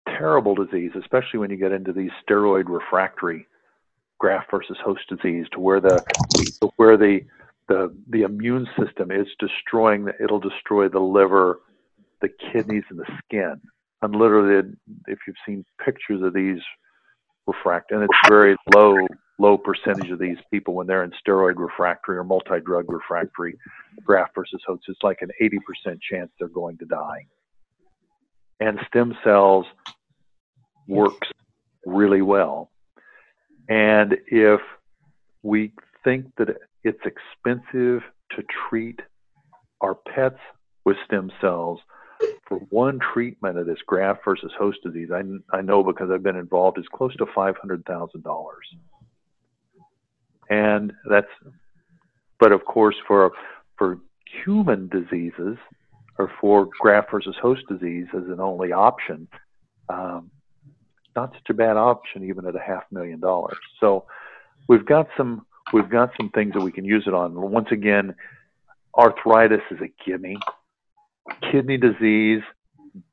Terrible 0.08 0.56
disease, 0.56 0.92
especially 1.00 1.40
when 1.40 1.50
you 1.50 1.58
get 1.58 1.72
into 1.72 1.94
these 1.94 2.12
steroid 2.28 2.66
refractory 2.68 3.48
graft 4.20 4.52
versus 4.52 4.78
host 4.84 5.02
disease, 5.10 5.46
to 5.54 5.60
where 5.60 5.80
the 5.80 6.04
where 6.76 6.98
the 6.98 7.22
the 7.68 7.96
the 8.10 8.24
immune 8.24 8.68
system 8.80 9.12
is 9.12 9.28
destroying. 9.40 10.06
The, 10.06 10.14
it'll 10.22 10.40
destroy 10.40 10.90
the 10.90 11.00
liver, 11.00 11.60
the 12.22 12.30
kidneys, 12.52 12.84
and 12.90 13.00
the 13.00 13.20
skin. 13.24 13.60
And 14.02 14.16
literally, 14.16 14.72
if 15.08 15.20
you've 15.28 15.36
seen 15.46 15.66
pictures 15.84 16.22
of 16.22 16.34
these 16.34 16.62
refract, 17.48 17.92
and 17.92 18.04
it's 18.04 18.30
very 18.30 18.56
low 18.74 18.96
low 19.38 19.58
percentage 19.58 20.12
of 20.12 20.20
these 20.20 20.38
people 20.52 20.74
when 20.74 20.88
they're 20.88 21.04
in 21.04 21.12
steroid 21.26 21.56
refractory 21.58 22.18
or 22.18 22.24
multi-drug 22.24 22.90
refractory 22.90 23.58
graft 24.06 24.34
versus 24.36 24.62
host. 24.66 24.84
It's 24.88 25.04
like 25.04 25.20
an 25.22 25.30
80% 25.42 26.00
chance 26.02 26.32
they're 26.40 26.48
going 26.48 26.78
to 26.78 26.86
die. 26.86 27.26
And 28.60 28.80
stem 28.88 29.16
cells 29.24 29.66
works 30.88 31.28
really 31.86 32.22
well. 32.22 32.72
And 33.68 34.16
if 34.28 34.62
we 35.44 35.74
think 36.04 36.28
that 36.38 36.56
it's 36.84 37.02
expensive 37.06 38.04
to 38.32 38.44
treat 38.70 39.02
our 39.82 39.96
pets 39.96 40.40
with 40.86 40.98
stem 41.06 41.32
cells, 41.42 41.80
for 42.48 42.60
one 42.70 43.00
treatment 43.14 43.58
of 43.58 43.66
this 43.66 43.80
graft 43.86 44.24
versus 44.24 44.52
host 44.58 44.80
disease, 44.84 45.10
I, 45.12 45.24
I 45.56 45.62
know 45.62 45.84
because 45.84 46.12
I've 46.12 46.24
been 46.24 46.36
involved, 46.36 46.78
is 46.78 46.86
close 46.94 47.16
to 47.18 47.26
$500,000 47.26 48.46
and 50.50 50.94
that's 51.10 51.28
but 52.40 52.52
of 52.52 52.66
course 52.66 52.96
for 53.08 53.32
for 53.78 54.00
human 54.44 54.88
diseases 54.90 55.58
or 56.18 56.32
for 56.40 56.70
graft 56.80 57.12
versus 57.12 57.36
host 57.42 57.64
disease 57.68 58.08
as 58.16 58.24
an 58.28 58.40
only 58.40 58.72
option 58.72 59.28
um, 59.90 60.30
not 61.16 61.32
such 61.34 61.50
a 61.50 61.54
bad 61.54 61.78
option 61.78 62.24
even 62.24 62.46
at 62.46 62.56
a 62.56 62.60
half 62.60 62.84
million 62.92 63.20
dollars. 63.20 63.58
So 63.80 64.06
we've 64.68 64.86
got 64.86 65.08
some 65.16 65.46
we've 65.74 65.90
got 65.90 66.12
some 66.20 66.30
things 66.30 66.54
that 66.54 66.62
we 66.62 66.72
can 66.72 66.86
use 66.86 67.06
it 67.08 67.14
on. 67.14 67.34
Once 67.40 67.68
again 67.72 68.16
arthritis 68.98 69.62
is 69.72 69.80
a 69.82 69.92
gimme 70.06 70.38
kidney 71.52 71.78
disease 71.78 72.42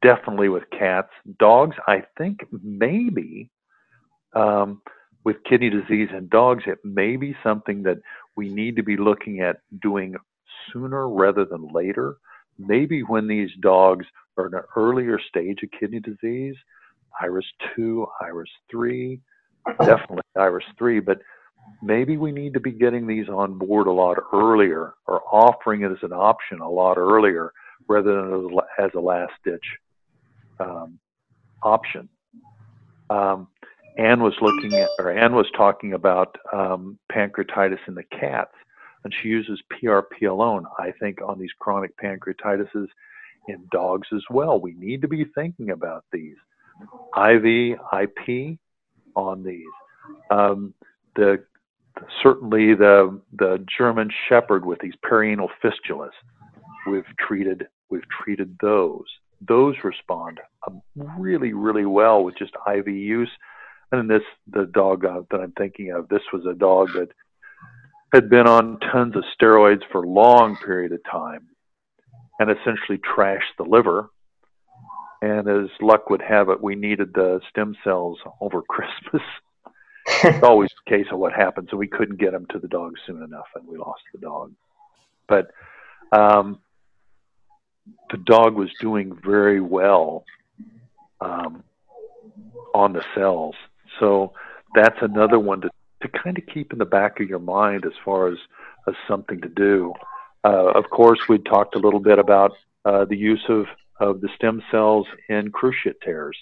definitely 0.00 0.48
with 0.48 0.64
cats 0.70 1.10
dogs 1.38 1.76
i 1.86 2.02
think 2.16 2.40
maybe 2.62 3.50
um, 4.34 4.80
with 5.24 5.36
kidney 5.48 5.70
disease 5.70 6.08
in 6.16 6.28
dogs, 6.28 6.64
it 6.66 6.78
may 6.84 7.16
be 7.16 7.36
something 7.42 7.82
that 7.84 7.98
we 8.36 8.48
need 8.48 8.76
to 8.76 8.82
be 8.82 8.96
looking 8.96 9.40
at 9.40 9.58
doing 9.80 10.14
sooner 10.72 11.08
rather 11.08 11.44
than 11.44 11.68
later. 11.72 12.16
Maybe 12.58 13.02
when 13.02 13.28
these 13.28 13.50
dogs 13.60 14.06
are 14.36 14.46
in 14.46 14.54
an 14.54 14.62
earlier 14.76 15.18
stage 15.28 15.58
of 15.62 15.70
kidney 15.78 16.00
disease, 16.00 16.56
IRIS 17.20 17.46
2, 17.76 18.06
IRIS 18.20 18.50
3, 18.70 19.20
definitely 19.80 20.22
IRIS 20.36 20.64
3, 20.78 21.00
but 21.00 21.18
maybe 21.82 22.16
we 22.16 22.32
need 22.32 22.54
to 22.54 22.60
be 22.60 22.72
getting 22.72 23.06
these 23.06 23.28
on 23.28 23.58
board 23.58 23.86
a 23.86 23.92
lot 23.92 24.18
earlier 24.32 24.94
or 25.06 25.22
offering 25.30 25.82
it 25.82 25.92
as 25.92 26.02
an 26.02 26.12
option 26.12 26.60
a 26.60 26.68
lot 26.68 26.98
earlier 26.98 27.52
rather 27.88 28.22
than 28.22 28.58
as 28.78 28.90
a 28.94 29.00
last 29.00 29.32
ditch 29.44 29.64
um, 30.60 30.98
option. 31.62 32.08
Um, 33.10 33.48
Anne 33.98 34.22
was 34.22 34.34
looking 34.40 34.72
at, 34.74 34.88
or 34.98 35.10
Anne 35.10 35.34
was 35.34 35.46
talking 35.56 35.92
about 35.92 36.36
um, 36.52 36.98
pancreatitis 37.12 37.78
in 37.86 37.94
the 37.94 38.04
cats, 38.04 38.54
and 39.04 39.12
she 39.20 39.28
uses 39.28 39.60
PRP 39.72 40.30
alone, 40.30 40.64
I 40.78 40.92
think, 40.98 41.20
on 41.20 41.38
these 41.38 41.50
chronic 41.58 41.92
pancreatises 41.98 42.86
in 43.48 43.66
dogs 43.70 44.08
as 44.14 44.22
well. 44.30 44.60
We 44.60 44.72
need 44.74 45.02
to 45.02 45.08
be 45.08 45.24
thinking 45.34 45.70
about 45.70 46.04
these. 46.12 46.36
IV, 47.16 47.78
IP 47.92 48.58
on 49.14 49.42
these. 49.42 49.66
Um, 50.30 50.72
the 51.14 51.44
certainly 52.22 52.74
the 52.74 53.20
the 53.38 53.64
German 53.78 54.10
Shepherd 54.28 54.64
with 54.64 54.78
these 54.80 54.94
perianal 55.04 55.48
fistulas, 55.62 56.10
we've 56.86 57.16
treated 57.18 57.68
we've 57.90 58.08
treated 58.22 58.56
those. 58.60 59.06
Those 59.46 59.74
respond 59.82 60.40
um, 60.66 60.82
really 60.96 61.52
really 61.52 61.86
well 61.86 62.24
with 62.24 62.38
just 62.38 62.52
IV 62.66 62.88
use. 62.88 63.30
And 63.90 64.00
then 64.00 64.18
this 64.18 64.26
the 64.50 64.66
dog 64.66 65.04
uh, 65.04 65.22
that 65.30 65.40
I'm 65.40 65.52
thinking 65.52 65.92
of, 65.92 66.08
this 66.08 66.22
was 66.32 66.46
a 66.46 66.54
dog 66.54 66.92
that 66.94 67.08
had 68.12 68.28
been 68.28 68.46
on 68.46 68.78
tons 68.80 69.16
of 69.16 69.24
steroids 69.38 69.82
for 69.90 70.02
a 70.02 70.08
long 70.08 70.56
period 70.56 70.92
of 70.92 71.00
time 71.10 71.48
and 72.38 72.50
essentially 72.50 72.98
trashed 72.98 73.56
the 73.56 73.64
liver. 73.64 74.10
And 75.22 75.48
as 75.48 75.70
luck 75.80 76.10
would 76.10 76.22
have 76.22 76.48
it, 76.48 76.62
we 76.62 76.74
needed 76.74 77.14
the 77.14 77.40
stem 77.48 77.76
cells 77.84 78.18
over 78.40 78.62
Christmas. 78.68 79.22
it's 80.24 80.42
always 80.42 80.70
the 80.84 80.90
case 80.90 81.06
of 81.12 81.18
what 81.18 81.32
happens, 81.32 81.68
and 81.70 81.78
we 81.78 81.86
couldn't 81.86 82.18
get 82.18 82.32
them 82.32 82.46
to 82.50 82.58
the 82.58 82.66
dog 82.66 82.94
soon 83.06 83.22
enough, 83.22 83.46
and 83.54 83.66
we 83.68 83.78
lost 83.78 84.02
the 84.12 84.20
dog. 84.20 84.52
But 85.28 85.52
um, 86.10 86.58
the 88.10 88.18
dog 88.18 88.54
was 88.54 88.70
doing 88.80 89.18
very 89.24 89.60
well 89.60 90.24
um, 91.20 91.62
on 92.74 92.92
the 92.92 93.04
cells. 93.14 93.54
So 94.00 94.32
that's 94.74 94.98
another 95.00 95.38
one 95.38 95.60
to, 95.62 95.70
to 96.02 96.08
kind 96.08 96.38
of 96.38 96.44
keep 96.52 96.72
in 96.72 96.78
the 96.78 96.84
back 96.84 97.20
of 97.20 97.28
your 97.28 97.38
mind 97.38 97.84
as 97.84 97.92
far 98.04 98.28
as, 98.28 98.38
as 98.88 98.94
something 99.08 99.40
to 99.40 99.48
do. 99.48 99.92
Uh, 100.44 100.72
of 100.74 100.90
course, 100.90 101.20
we 101.28 101.38
talked 101.38 101.74
a 101.74 101.78
little 101.78 102.00
bit 102.00 102.18
about 102.18 102.52
uh, 102.84 103.04
the 103.04 103.16
use 103.16 103.44
of, 103.48 103.66
of 104.00 104.20
the 104.20 104.28
stem 104.36 104.62
cells 104.70 105.06
in 105.28 105.52
cruciate 105.52 106.00
tears. 106.04 106.36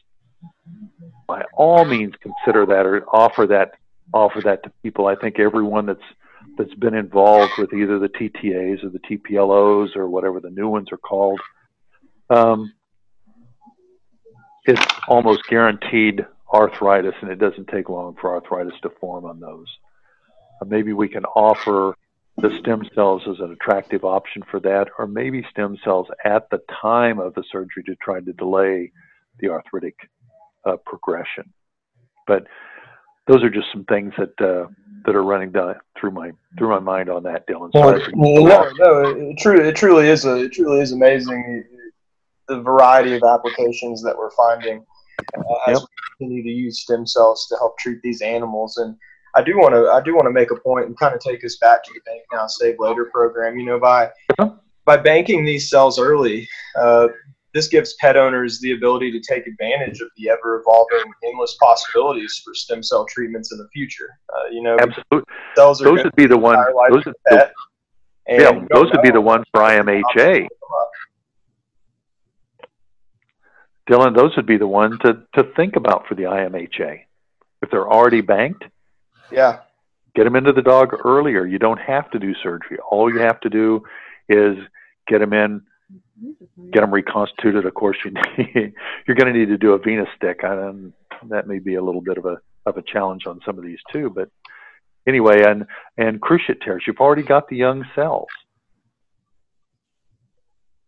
By 1.26 1.44
all 1.54 1.84
means, 1.84 2.14
consider 2.20 2.64
that 2.66 2.86
or 2.86 3.04
offer 3.10 3.46
that 3.48 3.72
offer 4.12 4.40
that 4.40 4.62
to 4.64 4.72
people. 4.82 5.06
I 5.06 5.14
think 5.14 5.38
everyone 5.38 5.86
that's 5.86 6.00
that's 6.60 6.74
been 6.74 6.94
involved 6.94 7.52
with 7.56 7.72
either 7.72 7.98
the 7.98 8.08
TTAs 8.08 8.84
or 8.84 8.90
the 8.90 8.98
TPLOs 8.98 9.96
or 9.96 10.08
whatever 10.08 10.40
the 10.40 10.50
new 10.50 10.68
ones 10.68 10.88
are 10.92 10.98
called, 10.98 11.40
um, 12.28 12.72
it's 14.66 14.84
almost 15.08 15.40
guaranteed 15.48 16.26
arthritis, 16.52 17.14
and 17.22 17.30
it 17.30 17.38
doesn't 17.38 17.68
take 17.68 17.88
long 17.88 18.14
for 18.20 18.34
arthritis 18.34 18.78
to 18.82 18.90
form 19.00 19.24
on 19.24 19.40
those. 19.40 19.66
Uh, 20.60 20.66
maybe 20.66 20.92
we 20.92 21.08
can 21.08 21.24
offer 21.24 21.96
the 22.36 22.50
stem 22.60 22.82
cells 22.94 23.22
as 23.28 23.40
an 23.40 23.52
attractive 23.52 24.04
option 24.04 24.42
for 24.50 24.60
that, 24.60 24.88
or 24.98 25.06
maybe 25.06 25.44
stem 25.50 25.78
cells 25.82 26.08
at 26.24 26.50
the 26.50 26.60
time 26.82 27.18
of 27.18 27.34
the 27.34 27.44
surgery 27.50 27.82
to 27.84 27.96
try 27.96 28.20
to 28.20 28.32
delay 28.34 28.92
the 29.38 29.48
arthritic 29.48 29.94
uh, 30.66 30.76
progression. 30.84 31.52
But 32.26 32.46
those 33.30 33.44
are 33.44 33.50
just 33.50 33.68
some 33.72 33.84
things 33.84 34.12
that 34.18 34.40
uh, 34.40 34.66
that 35.04 35.14
are 35.14 35.22
running 35.22 35.52
down 35.52 35.76
through 35.98 36.10
my 36.10 36.32
through 36.58 36.68
my 36.68 36.80
mind 36.80 37.08
on 37.08 37.22
that, 37.22 37.46
Dylan. 37.46 37.70
Well, 37.72 38.44
no, 38.44 38.70
no, 38.78 39.02
it 39.04 39.38
truly, 39.38 39.68
it 39.68 39.76
truly 39.76 40.08
is 40.08 40.24
a, 40.24 40.44
it 40.44 40.52
truly 40.52 40.80
is 40.80 40.92
amazing 40.92 41.64
the 42.48 42.60
variety 42.60 43.14
of 43.14 43.22
applications 43.22 44.02
that 44.02 44.16
we're 44.16 44.32
finding 44.32 44.84
uh, 45.36 45.70
as 45.70 45.78
yep. 45.78 45.82
we 45.82 46.26
continue 46.26 46.42
to 46.42 46.48
use 46.48 46.82
stem 46.82 47.06
cells 47.06 47.46
to 47.46 47.56
help 47.56 47.78
treat 47.78 48.02
these 48.02 48.20
animals. 48.20 48.76
And 48.78 48.96
I 49.36 49.42
do 49.42 49.56
want 49.56 49.74
to 49.74 49.88
I 49.90 50.00
do 50.02 50.14
want 50.14 50.26
to 50.26 50.32
make 50.32 50.50
a 50.50 50.56
point 50.56 50.86
and 50.86 50.98
kind 50.98 51.14
of 51.14 51.20
take 51.20 51.44
us 51.44 51.56
back 51.56 51.84
to 51.84 51.90
the 51.94 52.00
Bank 52.04 52.22
Now 52.32 52.48
Save 52.48 52.76
Later 52.80 53.08
program. 53.12 53.56
You 53.56 53.66
know, 53.66 53.78
by 53.78 54.10
by 54.84 54.96
banking 54.96 55.44
these 55.44 55.70
cells 55.70 56.00
early, 56.00 56.48
uh, 56.76 57.08
this 57.52 57.68
gives 57.68 57.94
pet 57.94 58.16
owners 58.16 58.60
the 58.60 58.72
ability 58.72 59.10
to 59.10 59.20
take 59.20 59.46
advantage 59.46 60.00
of 60.00 60.08
the 60.16 60.30
ever 60.30 60.60
evolving 60.60 61.10
endless 61.24 61.56
possibilities 61.60 62.40
for 62.44 62.54
stem 62.54 62.82
cell 62.82 63.06
treatments 63.06 63.52
in 63.52 63.58
the 63.58 63.68
future. 63.72 64.18
Uh, 64.28 64.48
you 64.50 64.62
know, 64.62 64.76
absolutely. 64.80 65.32
Cells 65.56 65.78
those 65.80 66.04
would 66.04 66.16
be 66.16 66.26
the 66.26 66.38
ones. 66.38 66.64
Those 66.90 67.04
the, 67.04 67.50
yeah, 68.28 68.52
those 68.72 68.90
would 68.92 69.02
be 69.02 69.10
the 69.10 69.20
ones 69.20 69.44
for 69.52 69.62
IMHA. 69.62 70.46
Dylan, 73.90 74.14
those 74.14 74.36
would 74.36 74.46
be 74.46 74.56
the 74.56 74.68
ones 74.68 74.94
to, 75.04 75.24
to 75.34 75.42
think 75.56 75.74
about 75.74 76.06
for 76.06 76.14
the 76.14 76.22
IMHA. 76.22 77.00
If 77.62 77.70
they're 77.70 77.90
already 77.90 78.20
banked, 78.20 78.64
yeah, 79.32 79.60
get 80.14 80.24
them 80.24 80.36
into 80.36 80.52
the 80.52 80.62
dog 80.62 80.94
earlier. 81.04 81.44
You 81.44 81.58
don't 81.58 81.80
have 81.80 82.08
to 82.12 82.20
do 82.20 82.32
surgery. 82.42 82.78
All 82.88 83.12
you 83.12 83.18
have 83.18 83.40
to 83.40 83.50
do 83.50 83.82
is 84.28 84.56
get 85.08 85.18
them 85.18 85.32
in, 85.32 85.62
get 86.72 86.80
them 86.80 86.92
reconstituted. 86.92 87.66
Of 87.66 87.74
course, 87.74 87.96
you 88.04 88.12
need, 88.12 88.74
you're 89.06 89.16
going 89.16 89.32
to 89.32 89.38
need 89.38 89.48
to 89.48 89.58
do 89.58 89.72
a 89.72 89.78
venous 89.78 90.08
stick, 90.16 90.40
and 90.42 90.92
that 91.28 91.46
may 91.46 91.58
be 91.58 91.74
a 91.74 91.82
little 91.82 92.00
bit 92.00 92.18
of 92.18 92.26
a 92.26 92.38
of 92.66 92.76
a 92.76 92.82
challenge 92.82 93.26
on 93.26 93.40
some 93.44 93.58
of 93.58 93.64
these 93.64 93.78
too. 93.92 94.10
But 94.10 94.28
anyway, 95.06 95.42
and 95.44 95.66
and 95.96 96.20
cruciate 96.20 96.62
tears, 96.62 96.84
you've 96.86 97.00
already 97.00 97.22
got 97.22 97.48
the 97.48 97.56
young 97.56 97.84
cells. 97.94 98.28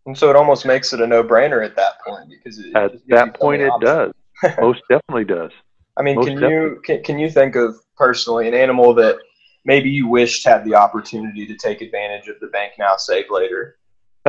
And 0.07 0.19
so 0.19 0.29
it 0.31 0.37
almost 0.37 0.67
makes 0.67 0.93
it 0.93 1.01
a 1.01 1.07
no-brainer 1.07 1.65
at 1.65 1.77
that 1.77 1.93
point 2.05 2.29
because 2.29 2.59
it, 2.59 2.75
at 2.75 2.93
that 3.09 3.39
point 3.39 3.63
it 3.63 3.73
does. 3.81 4.13
Most 4.61 4.83
definitely 4.91 5.25
does. 5.25 5.53
I 5.97 6.03
mean, 6.03 6.17
Most 6.17 6.27
can 6.27 6.41
definitely. 6.41 6.57
you 6.57 6.83
can, 6.85 7.03
can 7.05 7.19
you 7.19 7.31
think 7.31 7.55
of 7.55 7.77
personally 7.97 8.49
an 8.49 8.55
animal 8.55 8.95
that 8.95 9.17
maybe 9.65 9.89
you 9.91 10.09
wished 10.09 10.45
had 10.45 10.65
the 10.65 10.75
opportunity 10.75 11.47
to 11.47 11.55
take 11.57 11.81
advantage 11.83 12.29
of 12.29 12.41
the 12.41 12.49
bank 12.49 12.73
now 12.79 12.97
save 12.97 13.27
later? 13.31 13.77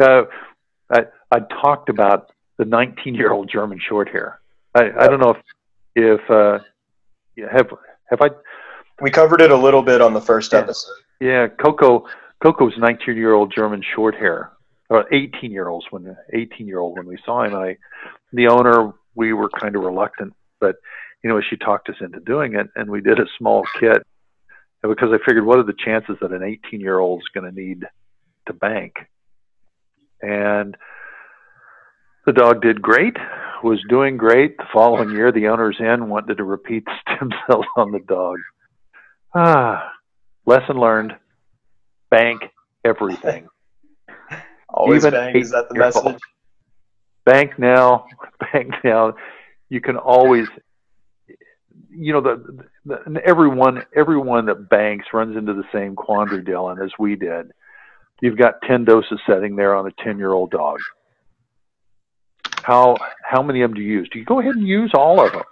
uh, 0.00 0.24
I 0.90 1.06
I 1.30 1.40
talked 1.40 1.88
about 1.88 2.32
the 2.58 2.64
19-year-old 2.64 3.50
German 3.50 3.78
Shorthair. 3.78 4.36
I, 4.74 4.90
I 4.98 5.08
don't 5.08 5.20
know 5.20 5.30
if 5.30 6.20
if 6.20 6.30
uh, 6.30 6.58
have 7.50 7.70
have 8.10 8.20
I. 8.20 8.30
We 9.00 9.10
covered 9.10 9.40
it 9.40 9.50
a 9.50 9.56
little 9.56 9.82
bit 9.82 10.00
on 10.00 10.12
the 10.12 10.20
first 10.20 10.52
yeah. 10.52 10.60
episode. 10.60 10.92
Yeah, 11.20 11.48
Coco 11.48 12.06
Coco's 12.42 12.74
19 12.78 13.16
year 13.16 13.32
old 13.32 13.52
German 13.54 13.82
short 13.94 14.14
hair, 14.14 14.52
or 14.88 15.06
18 15.12 15.50
year 15.50 15.68
olds 15.68 15.86
when 15.90 16.16
18 16.32 16.66
year 16.66 16.78
old 16.78 16.96
when 16.96 17.06
we 17.06 17.18
saw 17.24 17.44
him. 17.44 17.54
I, 17.54 17.76
the 18.32 18.48
owner, 18.48 18.92
we 19.14 19.32
were 19.32 19.50
kind 19.50 19.76
of 19.76 19.82
reluctant, 19.82 20.34
but 20.60 20.76
you 21.22 21.30
know, 21.30 21.40
she 21.40 21.56
talked 21.56 21.88
us 21.88 21.96
into 22.00 22.20
doing 22.20 22.54
it, 22.54 22.68
and 22.76 22.90
we 22.90 23.00
did 23.00 23.18
a 23.18 23.26
small 23.38 23.64
kit 23.78 24.06
because 24.82 25.10
I 25.12 25.18
figured, 25.18 25.44
what 25.44 25.58
are 25.58 25.64
the 25.64 25.74
chances 25.74 26.16
that 26.22 26.32
an 26.32 26.42
18 26.42 26.80
year 26.80 26.98
old 26.98 27.20
is 27.20 27.28
going 27.28 27.52
to 27.52 27.60
need 27.60 27.84
to 28.46 28.52
bank? 28.52 28.94
And 30.22 30.76
the 32.26 32.32
dog 32.32 32.62
did 32.62 32.82
great, 32.82 33.16
was 33.62 33.82
doing 33.88 34.16
great. 34.16 34.56
The 34.56 34.66
following 34.72 35.10
year, 35.10 35.32
the 35.32 35.48
owner's 35.48 35.76
in 35.80 36.08
wanted 36.08 36.36
to 36.36 36.44
repeat 36.44 36.84
stem 37.02 37.30
cells 37.46 37.66
on 37.76 37.92
the 37.92 38.00
dog. 38.00 38.38
Ah, 39.34 39.92
lesson 40.46 40.76
learned 40.78 41.14
bank 42.10 42.42
everything. 42.84 43.48
Always 44.68 45.04
Even 45.04 45.12
bank. 45.12 45.36
Is 45.36 45.50
that 45.50 45.68
the 45.68 45.74
message? 45.76 46.20
Bank 47.24 47.58
now. 47.58 48.06
Bank 48.52 48.74
now. 48.82 49.14
You 49.68 49.80
can 49.80 49.96
always, 49.96 50.46
you 51.90 52.12
know, 52.12 52.20
the, 52.20 52.64
the 52.84 53.20
everyone 53.24 53.82
everyone 53.94 54.46
that 54.46 54.68
banks 54.68 55.06
runs 55.12 55.36
into 55.36 55.52
the 55.52 55.64
same 55.72 55.94
quandary, 55.94 56.42
Dylan, 56.42 56.82
as 56.84 56.90
we 56.98 57.16
did. 57.16 57.52
You've 58.20 58.38
got 58.38 58.62
ten 58.62 58.84
doses 58.84 59.20
sitting 59.26 59.56
there 59.56 59.74
on 59.74 59.86
a 59.86 59.90
ten 60.02 60.18
year 60.18 60.32
old 60.32 60.50
dog. 60.50 60.78
How 62.62 62.96
how 63.22 63.42
many 63.42 63.62
of 63.62 63.70
them 63.70 63.76
do 63.76 63.82
you 63.82 63.98
use? 63.98 64.08
Do 64.12 64.18
you 64.18 64.24
go 64.24 64.40
ahead 64.40 64.54
and 64.54 64.66
use 64.66 64.92
all 64.94 65.24
of 65.24 65.32
them? 65.32 65.42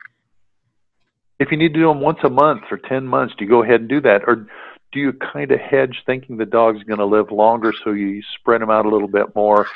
If 1.39 1.51
you 1.51 1.57
need 1.57 1.75
to 1.75 1.81
do 1.81 1.89
them 1.89 2.01
once 2.01 2.19
a 2.25 2.29
month 2.29 2.63
for 2.69 2.77
10 2.77 3.07
months, 3.07 3.33
do 3.39 3.45
you 3.45 3.51
go 3.51 3.63
ahead 3.63 3.81
and 3.81 3.89
do 3.89 4.01
that? 4.01 4.23
Or 4.27 4.49
do 4.91 4.99
you 4.99 5.13
kind 5.13 5.53
of 5.53 5.61
hedge 5.61 6.03
thinking 6.05 6.37
the 6.37 6.45
dog's 6.45 6.83
going 6.83 6.99
to 6.99 7.05
live 7.05 7.31
longer 7.31 7.73
so 7.85 7.93
you 7.93 8.21
spread 8.41 8.61
them 8.61 8.71
out 8.71 8.87
a 8.87 8.89
little 8.89 9.07
bit 9.07 9.37
more, 9.37 9.69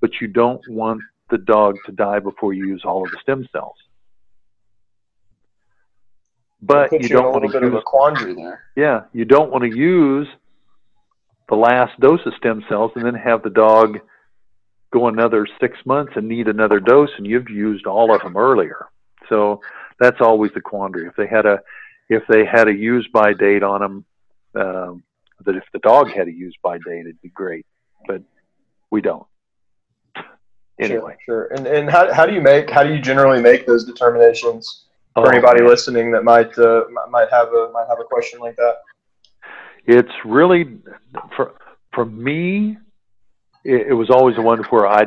but 0.00 0.20
you 0.20 0.26
don't 0.26 0.60
want 0.68 1.02
the 1.30 1.38
dog 1.38 1.76
to 1.86 1.92
die 1.92 2.18
before 2.18 2.52
you 2.52 2.66
use 2.66 2.82
all 2.84 3.04
of 3.04 3.12
the 3.12 3.18
stem 3.22 3.48
cells? 3.52 3.76
but 6.64 6.92
you 6.92 7.08
don't 7.08 7.32
want 7.32 7.50
to 7.50 7.60
use 7.60 7.74
a 7.74 7.82
quandary 7.84 8.34
there. 8.34 8.64
Yeah, 8.76 9.02
you 9.12 9.24
don't 9.24 9.50
want 9.50 9.64
to 9.64 9.76
use 9.76 10.28
the 11.48 11.56
last 11.56 11.98
dose 12.00 12.20
of 12.26 12.34
stem 12.34 12.64
cells 12.68 12.92
and 12.94 13.04
then 13.04 13.14
have 13.14 13.42
the 13.42 13.50
dog 13.50 13.98
go 14.92 15.08
another 15.08 15.46
six 15.60 15.76
months 15.84 16.12
and 16.16 16.28
need 16.28 16.48
another 16.48 16.80
dose, 16.80 17.10
and 17.16 17.26
you've 17.26 17.50
used 17.50 17.86
all 17.86 18.14
of 18.14 18.22
them 18.22 18.36
earlier. 18.36 18.86
So 19.28 19.60
that's 19.98 20.20
always 20.20 20.52
the 20.54 20.60
quandary. 20.60 21.06
If 21.08 21.16
they 21.16 21.26
had 21.26 21.46
a 21.46 21.60
if 22.08 22.22
they 22.28 22.44
had 22.44 22.68
a 22.68 22.72
use 22.74 23.08
by 23.12 23.32
date 23.32 23.62
on 23.62 23.80
them, 23.80 24.04
um, 24.54 25.02
that 25.44 25.56
if 25.56 25.64
the 25.72 25.78
dog 25.80 26.10
had 26.10 26.28
a 26.28 26.32
use 26.32 26.54
by 26.62 26.78
date, 26.78 27.00
it'd 27.00 27.20
be 27.22 27.30
great. 27.30 27.66
But 28.06 28.22
we 28.90 29.00
don't. 29.00 29.26
Anyway, 30.80 31.16
sure, 31.24 31.48
sure. 31.50 31.56
And 31.56 31.66
and 31.66 31.90
how 31.90 32.12
how 32.12 32.26
do 32.26 32.34
you 32.34 32.40
make 32.40 32.68
how 32.68 32.82
do 32.82 32.92
you 32.92 33.00
generally 33.00 33.40
make 33.40 33.66
those 33.66 33.84
determinations 33.84 34.84
for 35.14 35.26
Oh, 35.26 35.30
anybody 35.30 35.60
man. 35.60 35.70
listening 35.70 36.10
that 36.10 36.24
might 36.24 36.56
uh, 36.58 36.84
might 37.10 37.30
have 37.30 37.48
a 37.48 37.70
might 37.72 37.86
have 37.88 38.00
a 38.00 38.04
question 38.04 38.40
like 38.40 38.56
that? 38.56 38.76
It's 39.86 40.12
really 40.24 40.78
for 41.36 41.54
for 41.92 42.04
me. 42.04 42.78
It, 43.64 43.88
it 43.88 43.94
was 43.94 44.10
always 44.10 44.36
the 44.36 44.42
one 44.42 44.58
where 44.64 44.86
I 44.86 45.04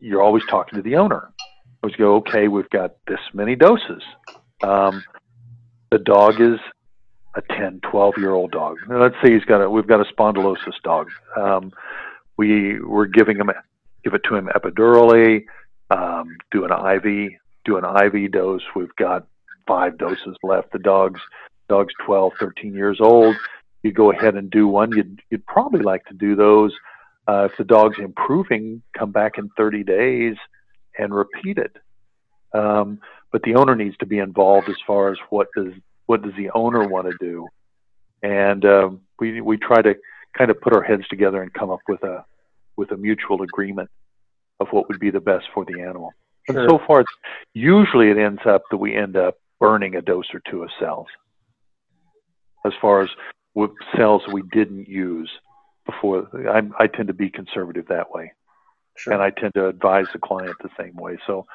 you're 0.00 0.22
always 0.22 0.42
talking 0.48 0.76
to 0.76 0.82
the 0.82 0.96
owner. 0.96 1.30
I 1.82 1.86
was 1.86 1.94
go, 1.96 2.16
okay, 2.16 2.48
we've 2.48 2.68
got 2.70 2.96
this 3.06 3.20
many 3.32 3.54
doses. 3.54 4.02
Um, 4.62 5.04
the 5.90 5.98
dog 5.98 6.40
is 6.40 6.58
a 7.36 7.42
10, 7.42 7.80
12 7.90 8.14
year 8.18 8.32
old 8.32 8.50
dog. 8.50 8.78
Now, 8.88 9.00
let's 9.00 9.14
say 9.22 9.32
he's 9.32 9.44
got 9.44 9.62
a, 9.62 9.70
we've 9.70 9.86
got 9.86 10.00
a 10.00 10.12
spondylosis 10.12 10.74
dog. 10.82 11.08
Um, 11.36 11.72
we 12.36 12.80
we're 12.80 13.06
giving 13.06 13.38
him, 13.38 13.50
give 14.04 14.14
it 14.14 14.22
to 14.28 14.34
him 14.34 14.48
epidurally, 14.54 15.44
um, 15.90 16.36
do 16.50 16.64
an 16.64 16.72
IV, 16.72 17.32
do 17.64 17.76
an 17.76 17.84
IV 17.84 18.32
dose. 18.32 18.62
We've 18.74 18.94
got 18.96 19.26
five 19.66 19.98
doses 19.98 20.36
left. 20.42 20.72
The 20.72 20.78
dog's, 20.78 21.20
dog's 21.68 21.94
12, 22.04 22.32
13 22.40 22.74
years 22.74 22.98
old. 23.00 23.36
You 23.82 23.92
go 23.92 24.10
ahead 24.10 24.34
and 24.34 24.50
do 24.50 24.66
one. 24.66 24.92
You'd, 24.92 25.20
you'd 25.30 25.46
probably 25.46 25.82
like 25.82 26.04
to 26.06 26.14
do 26.14 26.34
those. 26.34 26.72
Uh, 27.28 27.48
if 27.50 27.56
the 27.58 27.64
dog's 27.64 27.98
improving, 27.98 28.82
come 28.96 29.12
back 29.12 29.38
in 29.38 29.50
30 29.56 29.84
days 29.84 30.36
and 30.98 31.14
repeat 31.14 31.58
it. 31.58 31.76
Um, 32.52 33.00
but 33.30 33.42
the 33.42 33.54
owner 33.54 33.76
needs 33.76 33.96
to 33.98 34.06
be 34.06 34.18
involved 34.18 34.68
as 34.68 34.76
far 34.86 35.12
as 35.12 35.18
what 35.30 35.48
does 35.56 35.72
what 36.06 36.22
does 36.22 36.32
the 36.38 36.50
owner 36.54 36.88
want 36.88 37.06
to 37.06 37.14
do, 37.20 37.46
and 38.22 38.64
um, 38.64 39.00
we 39.20 39.42
we 39.42 39.58
try 39.58 39.82
to 39.82 39.94
kind 40.36 40.50
of 40.50 40.58
put 40.60 40.72
our 40.72 40.82
heads 40.82 41.06
together 41.08 41.42
and 41.42 41.52
come 41.52 41.70
up 41.70 41.80
with 41.86 42.02
a 42.02 42.24
with 42.76 42.90
a 42.92 42.96
mutual 42.96 43.42
agreement 43.42 43.90
of 44.60 44.68
what 44.70 44.88
would 44.88 44.98
be 44.98 45.10
the 45.10 45.20
best 45.20 45.46
for 45.52 45.64
the 45.66 45.82
animal. 45.82 46.12
Sure. 46.50 46.60
And 46.60 46.70
so 46.70 46.80
far, 46.86 47.00
it's, 47.00 47.12
usually 47.52 48.10
it 48.10 48.16
ends 48.16 48.40
up 48.46 48.62
that 48.70 48.78
we 48.78 48.96
end 48.96 49.16
up 49.16 49.36
burning 49.60 49.96
a 49.96 50.02
dose 50.02 50.26
or 50.32 50.40
two 50.50 50.62
of 50.62 50.70
cells. 50.80 51.06
As 52.64 52.72
far 52.80 53.02
as 53.02 53.10
with 53.58 53.72
cells 53.96 54.22
we 54.30 54.42
didn't 54.52 54.86
use 54.88 55.28
before, 55.84 56.28
I, 56.48 56.62
I 56.84 56.86
tend 56.86 57.08
to 57.08 57.14
be 57.14 57.28
conservative 57.28 57.86
that 57.88 58.08
way 58.12 58.32
Sure. 58.96 59.12
and 59.12 59.22
I 59.22 59.30
tend 59.30 59.54
to 59.54 59.66
advise 59.66 60.06
the 60.12 60.18
client 60.18 60.56
the 60.62 60.70
same 60.78 60.94
way. 60.94 61.18
So, 61.26 61.46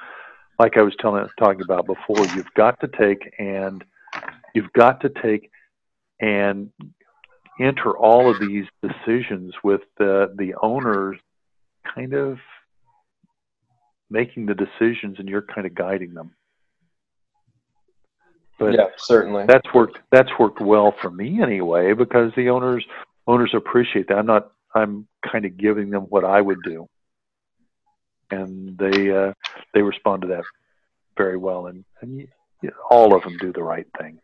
like 0.59 0.77
I 0.77 0.81
was 0.81 0.93
telling 0.99 1.27
talking 1.39 1.61
about 1.61 1.85
before, 1.85 2.25
you've 2.35 2.53
got 2.55 2.79
to 2.81 2.87
take 2.87 3.33
and 3.39 3.83
you've 4.53 4.71
got 4.73 5.01
to 5.01 5.09
take 5.09 5.49
and 6.19 6.69
enter 7.59 7.97
all 7.97 8.29
of 8.29 8.39
these 8.39 8.65
decisions 8.81 9.53
with 9.63 9.81
the 9.97 10.33
the 10.37 10.53
owners 10.61 11.17
kind 11.95 12.13
of 12.13 12.37
making 14.09 14.45
the 14.45 14.55
decisions 14.55 15.17
and 15.19 15.27
you're 15.27 15.41
kind 15.41 15.65
of 15.67 15.73
guiding 15.73 16.13
them. 16.13 16.31
But 18.65 18.75
yeah, 18.75 18.87
certainly. 18.97 19.45
that's 19.47 19.73
worked 19.73 19.99
that's 20.11 20.29
worked 20.39 20.61
well 20.61 20.93
for 21.01 21.09
me 21.09 21.41
anyway 21.41 21.93
because 21.93 22.31
the 22.35 22.49
owners 22.49 22.85
owners 23.27 23.53
appreciate 23.53 24.07
that. 24.07 24.17
I'm 24.17 24.25
not 24.25 24.51
I'm 24.75 25.07
kind 25.29 25.45
of 25.45 25.57
giving 25.57 25.89
them 25.89 26.03
what 26.03 26.25
I 26.25 26.41
would 26.41 26.61
do. 26.63 26.87
And 28.31 28.77
they 28.77 29.11
uh, 29.11 29.33
they 29.73 29.81
respond 29.81 30.23
to 30.23 30.27
that 30.29 30.43
very 31.17 31.37
well 31.37 31.67
and, 31.67 31.85
and 32.01 32.19
you, 32.61 32.71
all 32.89 33.15
of 33.15 33.23
them 33.23 33.37
do 33.37 33.51
the 33.53 33.63
right 33.63 33.87
thing. 33.99 34.19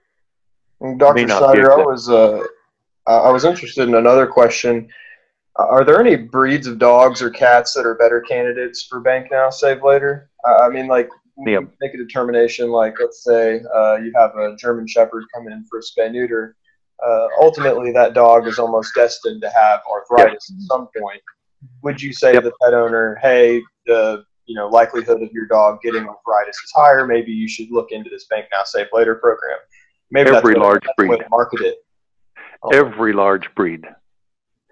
And 0.81 0.99
Dr. 0.99 1.27
Snyder, 1.27 1.73
I 1.73 1.83
was 1.83 2.09
uh, 2.09 2.41
I 3.05 3.31
was 3.31 3.45
interested 3.45 3.87
in 3.87 3.95
another 3.95 4.27
question. 4.27 4.87
Are 5.55 5.83
there 5.83 5.99
any 5.99 6.15
breeds 6.15 6.67
of 6.67 6.79
dogs 6.79 7.21
or 7.21 7.29
cats 7.29 7.73
that 7.73 7.85
are 7.85 7.95
better 7.95 8.21
candidates 8.21 8.83
for 8.83 9.01
bank 9.01 9.27
now, 9.29 9.49
save 9.49 9.83
later? 9.83 10.29
I 10.45 10.69
mean, 10.69 10.87
like 10.87 11.09
Yeah. 11.45 11.59
make 11.81 11.93
a 11.93 11.97
determination. 11.97 12.69
Like, 12.69 12.95
let's 12.99 13.23
say 13.23 13.61
uh, 13.73 13.95
you 13.97 14.11
have 14.15 14.35
a 14.35 14.55
German 14.57 14.87
Shepherd 14.87 15.23
coming 15.33 15.53
in 15.53 15.65
for 15.69 15.79
a 15.79 15.81
spay 15.81 16.11
neuter. 16.11 16.55
Uh, 17.05 17.27
ultimately, 17.41 17.91
that 17.93 18.13
dog 18.13 18.45
is 18.47 18.59
almost 18.59 18.93
destined 18.93 19.41
to 19.41 19.49
have 19.49 19.79
arthritis 19.89 20.51
at 20.53 20.61
some 20.63 20.89
point. 20.99 21.21
Would 21.83 22.01
you 22.01 22.11
say 22.13 22.33
Yep. 22.33 22.43
to 22.43 22.49
the 22.49 22.55
pet 22.61 22.73
owner, 22.73 23.15
"Hey, 23.21 23.61
the 23.85 24.23
you 24.45 24.55
know 24.55 24.67
likelihood 24.67 25.21
of 25.21 25.31
your 25.31 25.45
dog 25.45 25.79
getting 25.81 26.07
arthritis 26.07 26.55
is 26.57 26.71
higher. 26.75 27.05
Maybe 27.05 27.31
you 27.31 27.47
should 27.47 27.67
look 27.71 27.91
into 27.91 28.09
this 28.09 28.25
bank 28.27 28.47
now, 28.51 28.63
save 28.63 28.87
later 28.91 29.15
program." 29.15 29.57
Maybe 30.11 30.29
Every 30.31 30.53
that's 30.55 30.63
large 30.63 30.83
breed. 30.97 31.21
market 31.29 31.61
it. 31.61 31.77
Oh. 32.63 32.69
Every 32.73 33.13
large 33.13 33.47
breed. 33.55 33.85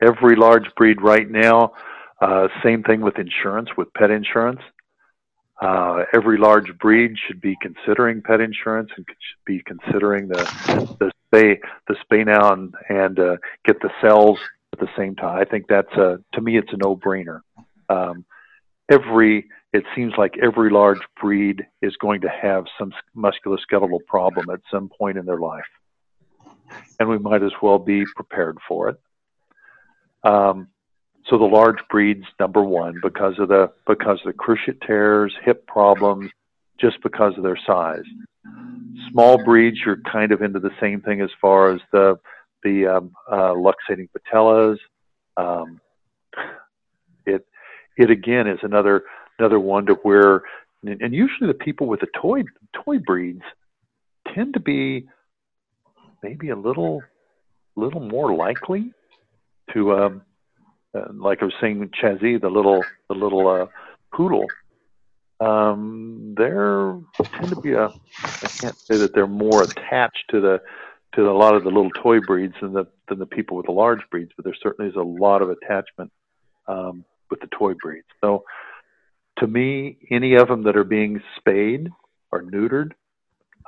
Every 0.01 0.35
large 0.35 0.73
breed 0.75 1.01
right 1.01 1.29
now, 1.29 1.73
uh, 2.21 2.47
same 2.63 2.83
thing 2.83 3.01
with 3.01 3.17
insurance, 3.19 3.69
with 3.77 3.93
pet 3.93 4.11
insurance. 4.11 4.61
Uh, 5.59 6.03
every 6.13 6.37
large 6.37 6.77
breed 6.77 7.15
should 7.25 7.41
be 7.41 7.57
considering 7.61 8.21
pet 8.21 8.39
insurance 8.39 8.91
and 8.95 9.05
should 9.07 9.45
be 9.45 9.61
considering 9.65 10.27
the 10.27 10.43
the 10.99 11.11
spay 11.33 11.57
the 11.87 11.95
spay 11.95 12.25
now 12.25 12.53
and, 12.53 12.75
and 12.89 13.19
uh, 13.19 13.37
get 13.65 13.81
the 13.81 13.89
cells 14.01 14.37
at 14.73 14.79
the 14.79 14.89
same 14.95 15.15
time. 15.15 15.39
I 15.39 15.45
think 15.45 15.65
that's 15.67 15.91
a 15.93 16.19
to 16.33 16.41
me 16.41 16.57
it's 16.57 16.71
a 16.73 16.77
no 16.77 16.95
brainer. 16.95 17.41
Um, 17.89 18.25
every 18.89 19.47
it 19.73 19.83
seems 19.95 20.13
like 20.17 20.37
every 20.41 20.69
large 20.69 21.01
breed 21.19 21.65
is 21.81 21.95
going 21.97 22.21
to 22.21 22.29
have 22.29 22.65
some 22.77 22.93
musculoskeletal 23.15 24.05
problem 24.05 24.49
at 24.51 24.59
some 24.71 24.89
point 24.89 25.17
in 25.17 25.25
their 25.25 25.39
life, 25.39 25.65
and 26.99 27.09
we 27.09 27.17
might 27.17 27.41
as 27.41 27.51
well 27.61 27.79
be 27.79 28.05
prepared 28.15 28.59
for 28.67 28.89
it. 28.89 28.99
Um, 30.23 30.67
so 31.29 31.37
the 31.37 31.45
large 31.45 31.79
breeds, 31.89 32.23
number 32.39 32.63
one, 32.63 32.99
because 33.01 33.37
of 33.39 33.49
the 33.49 33.71
because 33.85 34.19
of 34.25 34.33
the 34.33 34.37
cruciate 34.37 34.85
tears, 34.85 35.33
hip 35.43 35.67
problems, 35.67 36.31
just 36.79 37.01
because 37.03 37.33
of 37.37 37.43
their 37.43 37.59
size. 37.65 38.03
Small 39.11 39.43
breeds, 39.43 39.77
you're 39.85 40.01
kind 40.11 40.31
of 40.31 40.41
into 40.41 40.59
the 40.59 40.71
same 40.79 41.01
thing 41.01 41.21
as 41.21 41.29
far 41.41 41.73
as 41.73 41.81
the 41.91 42.17
the 42.63 42.87
um, 42.87 43.11
uh, 43.29 43.53
luxating 43.53 44.07
patellas. 44.17 44.77
Um, 45.35 45.81
it 47.25 47.45
it 47.97 48.09
again 48.09 48.47
is 48.47 48.59
another 48.63 49.03
another 49.37 49.59
one 49.59 49.85
to 49.87 49.95
where, 49.95 50.43
and 50.83 51.13
usually 51.13 51.47
the 51.47 51.53
people 51.53 51.87
with 51.87 51.99
the 51.99 52.07
toy 52.19 52.43
toy 52.85 52.99
breeds 52.99 53.43
tend 54.33 54.53
to 54.53 54.59
be 54.59 55.07
maybe 56.23 56.49
a 56.49 56.55
little 56.55 57.01
little 57.75 58.01
more 58.01 58.33
likely 58.33 58.91
to 59.73 59.93
um, 59.93 60.21
like 61.13 61.41
I 61.41 61.45
was 61.45 61.53
saying 61.61 61.89
Chazzy, 62.01 62.39
the 62.39 62.49
little 62.49 62.83
the 63.07 63.15
little 63.15 63.47
uh, 63.47 63.67
poodle. 64.13 64.45
Um, 65.39 66.33
they're 66.35 66.97
tend 67.23 67.49
to 67.49 67.61
be 67.61 67.73
a 67.73 67.87
I 67.87 68.47
can't 68.47 68.77
say 68.77 68.97
that 68.97 69.13
they're 69.13 69.27
more 69.27 69.63
attached 69.63 70.25
to 70.31 70.41
the 70.41 70.61
to 71.15 71.29
a 71.29 71.31
lot 71.31 71.55
of 71.55 71.63
the 71.63 71.69
little 71.69 71.91
toy 71.91 72.19
breeds 72.19 72.55
than 72.61 72.73
the 72.73 72.85
than 73.07 73.19
the 73.19 73.25
people 73.25 73.57
with 73.57 73.67
the 73.67 73.71
large 73.71 74.01
breeds, 74.09 74.31
but 74.35 74.45
there 74.45 74.55
certainly 74.61 74.89
is 74.89 74.95
a 74.95 75.01
lot 75.01 75.41
of 75.41 75.49
attachment 75.49 76.11
um, 76.67 77.05
with 77.29 77.39
the 77.39 77.47
toy 77.47 77.73
breeds. 77.81 78.07
So 78.21 78.43
to 79.39 79.47
me, 79.47 79.97
any 80.09 80.35
of 80.35 80.47
them 80.47 80.63
that 80.63 80.75
are 80.75 80.83
being 80.83 81.21
spayed 81.37 81.89
or 82.31 82.41
neutered, 82.41 82.91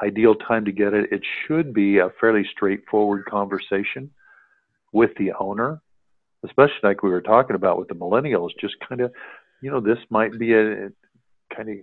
ideal 0.02 0.36
time 0.36 0.66
to 0.66 0.72
get 0.72 0.94
it. 0.94 1.12
It 1.12 1.22
should 1.46 1.74
be 1.74 2.00
a 2.00 2.10
fairly 2.20 2.46
straightforward 2.52 3.26
conversation 3.26 4.12
with 4.92 5.12
the 5.18 5.34
owner 5.40 5.82
especially 6.46 6.80
like 6.84 7.04
we 7.04 7.10
were 7.10 7.22
talking 7.22 7.56
about 7.56 7.78
with 7.78 7.88
the 7.88 7.96
millennials, 7.96 8.50
just 8.60 8.76
kind 8.88 9.02
of, 9.02 9.12
you 9.62 9.70
know, 9.72 9.80
this 9.80 9.98
might 10.10 10.38
be 10.38 10.54
a, 10.54 10.90
kind 11.56 11.70
of, 11.70 11.78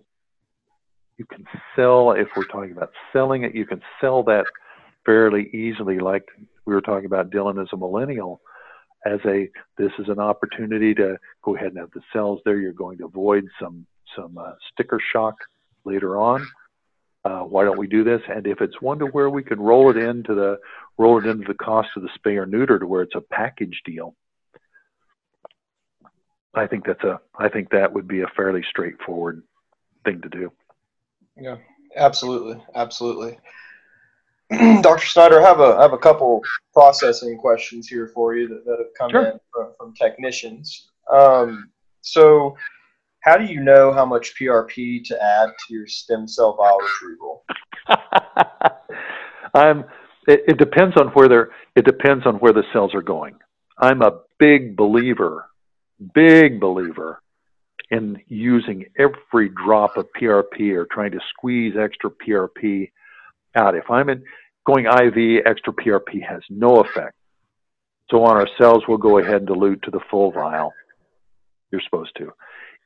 you 1.19 1.25
can 1.27 1.45
sell, 1.75 2.13
if 2.13 2.29
we're 2.37 2.45
talking 2.45 2.73
about 2.73 2.91
selling 3.13 3.45
it, 3.45 3.55
you 3.55 3.67
can 3.67 3.83
sell 4.01 4.23
that 4.25 4.47
fairly 5.05 5.49
easily, 5.53 5.99
like 5.99 6.25
we 6.65 6.75
were 6.75 6.81
talking 6.81 7.07
about 7.07 7.31
Dylan 7.31 7.63
as 7.63 7.69
a 7.73 7.77
millennial, 7.77 8.41
as 9.05 9.21
a, 9.25 9.49
this 9.79 9.93
is 9.99 10.09
an 10.09 10.19
opportunity 10.19 10.95
to 10.95 11.17
go 11.43 11.55
ahead 11.55 11.69
and 11.69 11.79
have 11.79 11.91
the 11.93 12.01
cells 12.13 12.41
there. 12.45 12.59
You're 12.59 12.73
going 12.73 12.99
to 12.99 13.07
avoid 13.07 13.45
some, 13.61 13.87
some 14.17 14.37
uh, 14.37 14.53
sticker 14.73 15.01
shock 15.13 15.37
later 15.85 16.19
on. 16.19 16.47
Uh, 17.25 17.41
why 17.41 17.65
don't 17.65 17.79
we 17.79 17.89
do 17.89 18.05
this? 18.05 18.21
And 18.29 18.47
if 18.47 18.61
it's 18.61 18.81
one 18.81 18.99
to 19.01 19.07
where 19.07 19.31
we 19.31 19.43
can 19.43 19.59
roll 19.59 19.91
it 19.91 19.97
into 19.97 20.35
the 20.35 20.59
roll 20.97 21.19
it 21.19 21.27
into 21.27 21.45
the 21.47 21.55
cost 21.55 21.89
of 21.97 22.03
the 22.03 22.09
spay 22.19 22.37
or 22.37 22.47
neuter 22.47 22.79
to 22.79 22.87
where 22.87 23.03
it's 23.03 23.17
a 23.17 23.21
package 23.21 23.81
deal, 23.85 24.15
I 26.57 26.67
think 26.67 26.87
that's 26.87 27.03
a 27.05 27.21
I 27.39 27.49
think 27.49 27.71
that 27.71 27.93
would 27.93 28.09
be 28.09 28.23
a 28.23 28.27
fairly 28.37 28.63
straightforward 28.69 29.43
thing 30.05 30.21
to 30.23 30.29
do. 30.29 30.53
Yeah, 31.37 31.57
absolutely, 31.97 32.63
absolutely. 32.75 33.39
Dr. 34.81 35.07
Snyder, 35.07 35.41
I 35.43 35.47
have 35.47 35.61
a 35.61 35.77
I 35.77 35.83
have 35.83 35.93
a 35.93 35.99
couple 35.99 36.43
processing 36.73 37.37
questions 37.39 37.89
here 37.89 38.09
for 38.15 38.35
you 38.35 38.49
that, 38.49 38.65
that 38.65 38.79
have 38.79 38.95
come 38.99 39.11
Sure. 39.11 39.27
in 39.27 39.41
from, 39.53 39.73
from 39.77 39.95
technicians. 39.95 40.89
Um, 41.13 41.71
so, 42.01 42.57
how 43.21 43.37
do 43.37 43.45
you 43.45 43.61
know 43.61 43.93
how 43.93 44.07
much 44.07 44.35
PRP 44.41 45.05
to 45.05 45.23
add 45.23 45.51
to 45.67 45.75
your 45.75 45.87
stem 45.87 46.27
cell 46.29 46.57
vial 46.57 46.79
retrieval? 46.79 47.45
I'm. 49.55 49.85
It, 50.29 50.43
it 50.49 50.59
depends 50.59 50.97
on 50.97 51.09
where 51.09 51.29
they're. 51.29 51.51
It 51.75 51.85
depends 51.85 52.25
on 52.27 52.37
where 52.37 52.53
the 52.53 52.65
cells 52.73 52.95
are 52.95 53.03
going. 53.03 53.37
I'm 53.79 54.01
a 54.03 54.21
big 54.39 54.77
believer, 54.77 55.51
big 56.15 56.61
believer, 56.61 57.21
in 57.91 58.21
using 58.29 58.85
every 58.99 59.49
drop 59.49 59.97
of 59.97 60.07
PRP 60.21 60.75
or 60.75 60.87
trying 60.91 61.13
to 61.13 61.21
squeeze 61.31 61.75
extra 61.79 62.11
PRP 62.11 62.91
out. 63.55 63.77
If 63.77 63.91
I'm 63.91 64.09
in, 64.09 64.23
going 64.67 64.87
IV, 64.87 65.47
extra 65.47 65.73
PRP 65.73 66.23
has 66.29 66.43
no 66.51 66.81
effect. 66.81 67.15
So 68.11 68.25
on 68.25 68.37
our 68.37 68.49
cells, 68.59 68.85
we'll 68.89 68.99
go 68.99 69.19
ahead 69.19 69.37
and 69.37 69.47
dilute 69.47 69.83
to 69.83 69.91
the 69.91 70.01
full 70.11 70.33
vial. 70.33 70.73
You're 71.71 71.81
supposed 71.85 72.17
to. 72.19 72.33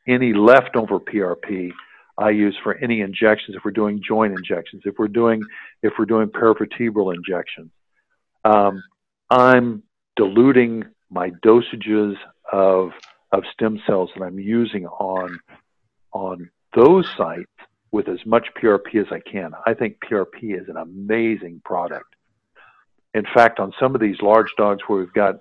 Any 0.09 0.33
leftover 0.33 0.99
PRP, 0.99 1.71
I 2.19 2.31
use 2.31 2.57
for 2.63 2.75
any 2.77 3.01
injections. 3.01 3.57
If 3.57 3.65
we're 3.65 3.71
doing 3.71 4.03
joint 4.07 4.35
injections, 4.35 4.83
if 4.85 4.95
we're 4.99 5.09
doing 5.09 5.43
if 5.83 5.93
we're 5.99 6.07
doing 6.07 6.29
paravertebral 6.29 7.15
injections, 7.15 7.71
um, 8.45 8.83
I'm 9.29 9.83
diluting 10.17 10.85
my 11.11 11.31
dosages 11.45 12.15
of 12.53 12.91
of 13.33 13.45
stem 13.53 13.81
cells 13.87 14.11
that 14.17 14.25
I'm 14.25 14.39
using 14.39 14.87
on 14.87 15.39
on 16.13 16.51
those 16.75 17.09
sites 17.17 17.51
with 17.93 18.09
as 18.09 18.25
much 18.25 18.49
PRP 18.61 19.01
as 19.01 19.07
I 19.11 19.21
can. 19.21 19.53
I 19.67 19.75
think 19.75 19.99
PRP 20.01 20.61
is 20.61 20.69
an 20.69 20.77
amazing 20.77 21.61
product. 21.65 22.15
In 23.15 23.25
fact, 23.35 23.59
on 23.59 23.73
some 23.81 23.95
of 23.95 24.01
these 24.01 24.21
large 24.23 24.53
dogs 24.57 24.83
where 24.87 25.01
we've 25.01 25.13
got 25.13 25.37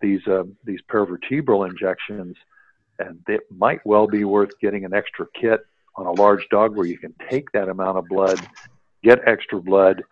these 0.00 0.26
uh, 0.26 0.44
these 0.64 0.80
paravertebral 0.90 1.68
injections, 1.68 2.36
and 2.98 3.20
it 3.28 3.42
might 3.50 3.84
well 3.86 4.06
be 4.06 4.24
worth 4.24 4.50
getting 4.60 4.84
an 4.84 4.94
extra 4.94 5.26
kit 5.38 5.60
on 5.96 6.06
a 6.06 6.12
large 6.12 6.46
dog 6.50 6.76
where 6.76 6.86
you 6.86 6.98
can 6.98 7.14
take 7.30 7.50
that 7.52 7.68
amount 7.68 7.96
of 7.96 8.06
blood, 8.08 8.38
get 9.02 9.20
extra 9.26 9.60
blood, 9.60 10.02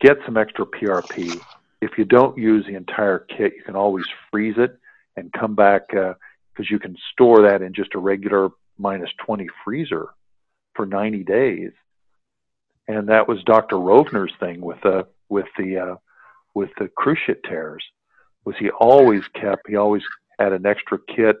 get 0.00 0.16
some 0.24 0.36
extra 0.36 0.64
PRP. 0.64 1.38
If 1.82 1.98
you 1.98 2.04
don't 2.04 2.38
use 2.38 2.64
the 2.66 2.74
entire 2.74 3.18
kit, 3.18 3.52
you 3.56 3.62
can 3.62 3.76
always 3.76 4.06
freeze 4.30 4.54
it 4.56 4.78
and 5.16 5.32
come 5.32 5.54
back 5.54 5.88
because 5.88 6.14
uh, 6.58 6.70
you 6.70 6.78
can 6.78 6.96
store 7.12 7.42
that 7.42 7.62
in 7.62 7.72
just 7.72 7.94
a 7.94 7.98
regular 7.98 8.50
minus 8.78 9.10
20 9.24 9.46
freezer 9.64 10.08
for 10.74 10.86
90 10.86 11.24
days. 11.24 11.72
And 12.88 13.08
that 13.08 13.28
was 13.28 13.42
Dr. 13.44 13.76
Rovner's 13.76 14.32
thing 14.38 14.60
with 14.60 14.80
the 14.82 15.06
with 15.28 15.46
the 15.58 15.78
uh, 15.78 15.96
with 16.54 16.70
the 16.78 16.88
cruciate 16.96 17.42
tears 17.48 17.84
was 18.44 18.54
he 18.58 18.70
always 18.70 19.22
kept 19.34 19.68
he 19.68 19.74
always 19.74 20.02
had 20.38 20.52
an 20.52 20.66
extra 20.66 20.98
kit, 21.14 21.36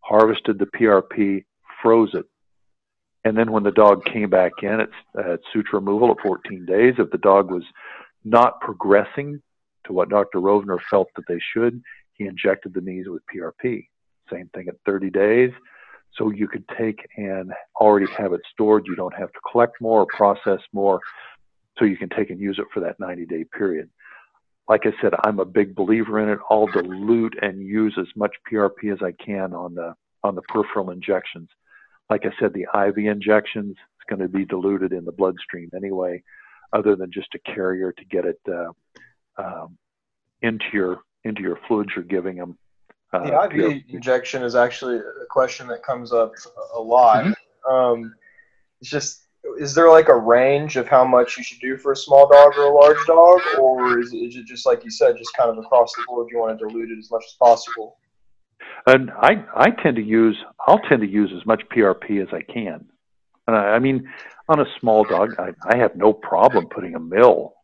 harvested 0.00 0.58
the 0.58 0.66
PRP, 0.66 1.44
froze 1.82 2.14
it, 2.14 2.26
and 3.24 3.36
then 3.36 3.50
when 3.50 3.62
the 3.62 3.72
dog 3.72 4.04
came 4.04 4.28
back 4.28 4.52
in 4.62 4.80
at, 4.80 4.90
at 5.18 5.40
suture 5.52 5.78
removal 5.78 6.10
at 6.10 6.20
14 6.22 6.66
days, 6.66 6.94
if 6.98 7.10
the 7.10 7.18
dog 7.18 7.50
was 7.50 7.64
not 8.24 8.60
progressing 8.60 9.42
to 9.86 9.92
what 9.92 10.10
Dr. 10.10 10.38
Rovner 10.38 10.78
felt 10.90 11.08
that 11.16 11.24
they 11.26 11.40
should, 11.52 11.82
he 12.14 12.26
injected 12.26 12.74
the 12.74 12.80
knees 12.80 13.06
with 13.08 13.22
PRP. 13.34 13.88
Same 14.30 14.48
thing 14.54 14.68
at 14.68 14.76
30 14.86 15.10
days. 15.10 15.50
So 16.16 16.30
you 16.30 16.46
could 16.46 16.64
take 16.78 17.06
and 17.16 17.52
already 17.80 18.10
have 18.12 18.32
it 18.32 18.40
stored. 18.52 18.86
You 18.86 18.94
don't 18.94 19.14
have 19.14 19.32
to 19.32 19.40
collect 19.50 19.80
more 19.80 20.02
or 20.02 20.06
process 20.06 20.60
more. 20.72 21.00
So 21.78 21.84
you 21.84 21.96
can 21.96 22.08
take 22.08 22.30
and 22.30 22.38
use 22.38 22.58
it 22.58 22.66
for 22.72 22.80
that 22.80 23.00
90 23.00 23.26
day 23.26 23.44
period. 23.44 23.90
Like 24.68 24.82
I 24.86 24.92
said, 25.02 25.12
I'm 25.24 25.40
a 25.40 25.44
big 25.44 25.74
believer 25.74 26.20
in 26.20 26.28
it. 26.28 26.38
I'll 26.48 26.66
dilute 26.68 27.36
and 27.42 27.60
use 27.60 27.96
as 27.98 28.06
much 28.16 28.34
PRP 28.50 28.92
as 28.92 29.02
I 29.02 29.12
can 29.22 29.52
on 29.52 29.74
the 29.74 29.94
on 30.22 30.34
the 30.34 30.42
peripheral 30.42 30.90
injections. 30.90 31.50
Like 32.08 32.24
I 32.24 32.30
said, 32.40 32.54
the 32.54 32.66
IV 32.74 32.96
injections 32.96 33.72
is 33.72 34.08
going 34.08 34.20
to 34.20 34.28
be 34.28 34.46
diluted 34.46 34.92
in 34.92 35.04
the 35.04 35.12
bloodstream 35.12 35.70
anyway, 35.76 36.22
other 36.72 36.96
than 36.96 37.12
just 37.12 37.34
a 37.34 37.52
carrier 37.52 37.92
to 37.92 38.04
get 38.06 38.24
it 38.24 38.40
uh, 38.48 38.72
um, 39.36 39.76
into 40.40 40.64
your 40.72 41.00
into 41.24 41.42
your 41.42 41.58
fluids 41.66 41.90
you're 41.94 42.04
giving 42.04 42.36
them. 42.36 42.58
Uh, 43.12 43.24
the 43.24 43.44
IV 43.44 43.50
PRP. 43.50 43.84
injection 43.90 44.42
is 44.42 44.54
actually 44.54 44.96
a 44.96 45.26
question 45.30 45.66
that 45.68 45.82
comes 45.82 46.12
up 46.12 46.32
a 46.74 46.80
lot. 46.80 47.24
Mm-hmm. 47.24 47.72
Um, 47.72 48.14
it's 48.80 48.90
just 48.90 49.24
is 49.58 49.74
there 49.74 49.90
like 49.90 50.08
a 50.08 50.16
range 50.16 50.76
of 50.76 50.88
how 50.88 51.04
much 51.04 51.36
you 51.36 51.44
should 51.44 51.60
do 51.60 51.76
for 51.76 51.92
a 51.92 51.96
small 51.96 52.28
dog 52.28 52.52
or 52.56 52.64
a 52.64 52.74
large 52.74 53.06
dog, 53.06 53.40
or 53.58 54.00
is 54.00 54.12
it, 54.12 54.16
is 54.16 54.36
it 54.36 54.46
just 54.46 54.66
like 54.66 54.84
you 54.84 54.90
said, 54.90 55.16
just 55.18 55.34
kind 55.36 55.50
of 55.50 55.58
across 55.58 55.92
the 55.94 56.02
board? 56.06 56.28
You 56.30 56.38
want 56.38 56.58
to 56.58 56.66
dilute 56.66 56.90
it 56.90 56.98
as 56.98 57.10
much 57.10 57.24
as 57.26 57.34
possible. 57.34 57.98
And 58.86 59.10
I 59.10 59.44
I 59.54 59.70
tend 59.70 59.96
to 59.96 60.02
use 60.02 60.36
I'll 60.66 60.80
tend 60.80 61.02
to 61.02 61.08
use 61.08 61.30
as 61.36 61.46
much 61.46 61.62
PRP 61.74 62.22
as 62.22 62.28
I 62.32 62.40
can. 62.40 62.86
And 63.46 63.56
I, 63.56 63.74
I 63.74 63.78
mean, 63.78 64.08
on 64.48 64.60
a 64.60 64.64
small 64.80 65.04
dog, 65.04 65.34
I, 65.38 65.52
I 65.70 65.76
have 65.76 65.96
no 65.96 66.12
problem 66.12 66.66
putting 66.66 66.94
a 66.94 67.00
mill 67.00 67.54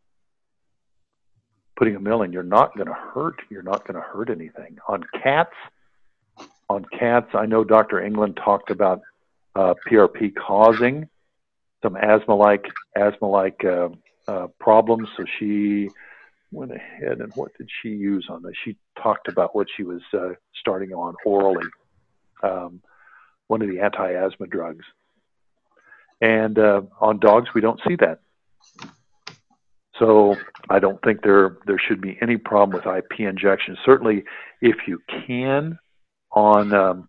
putting 1.81 1.95
a 1.95 1.99
mill 1.99 2.21
in. 2.21 2.31
You're 2.31 2.43
not 2.43 2.75
going 2.75 2.85
to 2.85 2.93
hurt. 2.93 3.41
You're 3.49 3.63
not 3.63 3.87
going 3.87 3.95
to 3.95 4.07
hurt 4.07 4.29
anything. 4.29 4.77
On 4.87 5.03
cats, 5.23 5.55
on 6.69 6.85
cats, 6.85 7.29
I 7.33 7.47
know 7.47 7.63
Dr. 7.63 7.99
England 7.99 8.37
talked 8.37 8.69
about 8.69 9.01
uh, 9.55 9.73
PRP 9.89 10.35
causing 10.35 11.09
some 11.81 11.95
asthma-like 11.95 12.65
asthma-like 12.95 13.65
uh, 13.65 13.89
uh, 14.27 14.47
problems. 14.59 15.09
So 15.17 15.25
she 15.39 15.89
went 16.51 16.71
ahead 16.71 17.19
and 17.19 17.33
what 17.33 17.57
did 17.57 17.67
she 17.81 17.89
use 17.89 18.27
on 18.29 18.43
this? 18.43 18.53
She 18.63 18.77
talked 19.01 19.27
about 19.27 19.55
what 19.55 19.65
she 19.75 19.81
was 19.81 20.01
uh, 20.13 20.33
starting 20.59 20.93
on 20.93 21.15
orally, 21.25 21.65
um, 22.43 22.79
one 23.47 23.63
of 23.63 23.69
the 23.69 23.79
anti-asthma 23.79 24.45
drugs. 24.45 24.85
And 26.21 26.59
uh, 26.59 26.81
on 26.99 27.17
dogs, 27.17 27.49
we 27.55 27.61
don't 27.61 27.81
see 27.87 27.95
that. 28.01 28.19
So 30.01 30.35
I 30.67 30.79
don't 30.79 30.99
think 31.03 31.21
there 31.21 31.57
there 31.67 31.77
should 31.77 32.01
be 32.01 32.17
any 32.23 32.35
problem 32.35 32.75
with 32.75 32.87
IP 32.87 33.19
injection. 33.19 33.77
Certainly, 33.85 34.23
if 34.59 34.87
you 34.87 34.99
can, 35.27 35.77
on 36.31 36.73
um, 36.73 37.07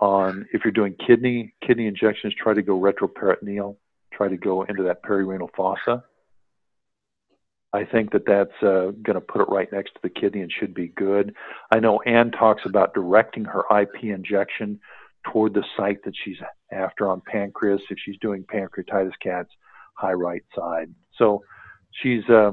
on 0.00 0.46
if 0.52 0.62
you're 0.64 0.70
doing 0.70 0.94
kidney 1.04 1.54
kidney 1.66 1.88
injections, 1.88 2.34
try 2.40 2.54
to 2.54 2.62
go 2.62 2.78
retroperitoneal, 2.78 3.76
try 4.12 4.28
to 4.28 4.36
go 4.36 4.62
into 4.62 4.84
that 4.84 5.02
perirenal 5.02 5.48
fossa. 5.56 6.04
I 7.72 7.84
think 7.84 8.12
that 8.12 8.24
that's 8.26 8.62
uh, 8.62 8.92
going 9.02 9.14
to 9.14 9.20
put 9.20 9.42
it 9.42 9.48
right 9.48 9.70
next 9.72 9.94
to 9.94 10.00
the 10.04 10.08
kidney 10.08 10.42
and 10.42 10.52
should 10.52 10.74
be 10.74 10.88
good. 10.88 11.34
I 11.72 11.80
know 11.80 12.00
Anne 12.06 12.30
talks 12.30 12.62
about 12.64 12.94
directing 12.94 13.44
her 13.44 13.64
IP 13.76 14.04
injection 14.04 14.78
toward 15.30 15.52
the 15.52 15.64
site 15.76 16.02
that 16.04 16.14
she's 16.24 16.38
after 16.72 17.10
on 17.10 17.22
pancreas. 17.26 17.82
If 17.90 17.98
she's 18.02 18.16
doing 18.20 18.44
pancreatitis 18.44 19.12
cats, 19.20 19.50
high 19.94 20.12
right 20.12 20.44
side. 20.56 20.94
So 21.18 21.42
she's 22.02 22.28
uh, 22.28 22.52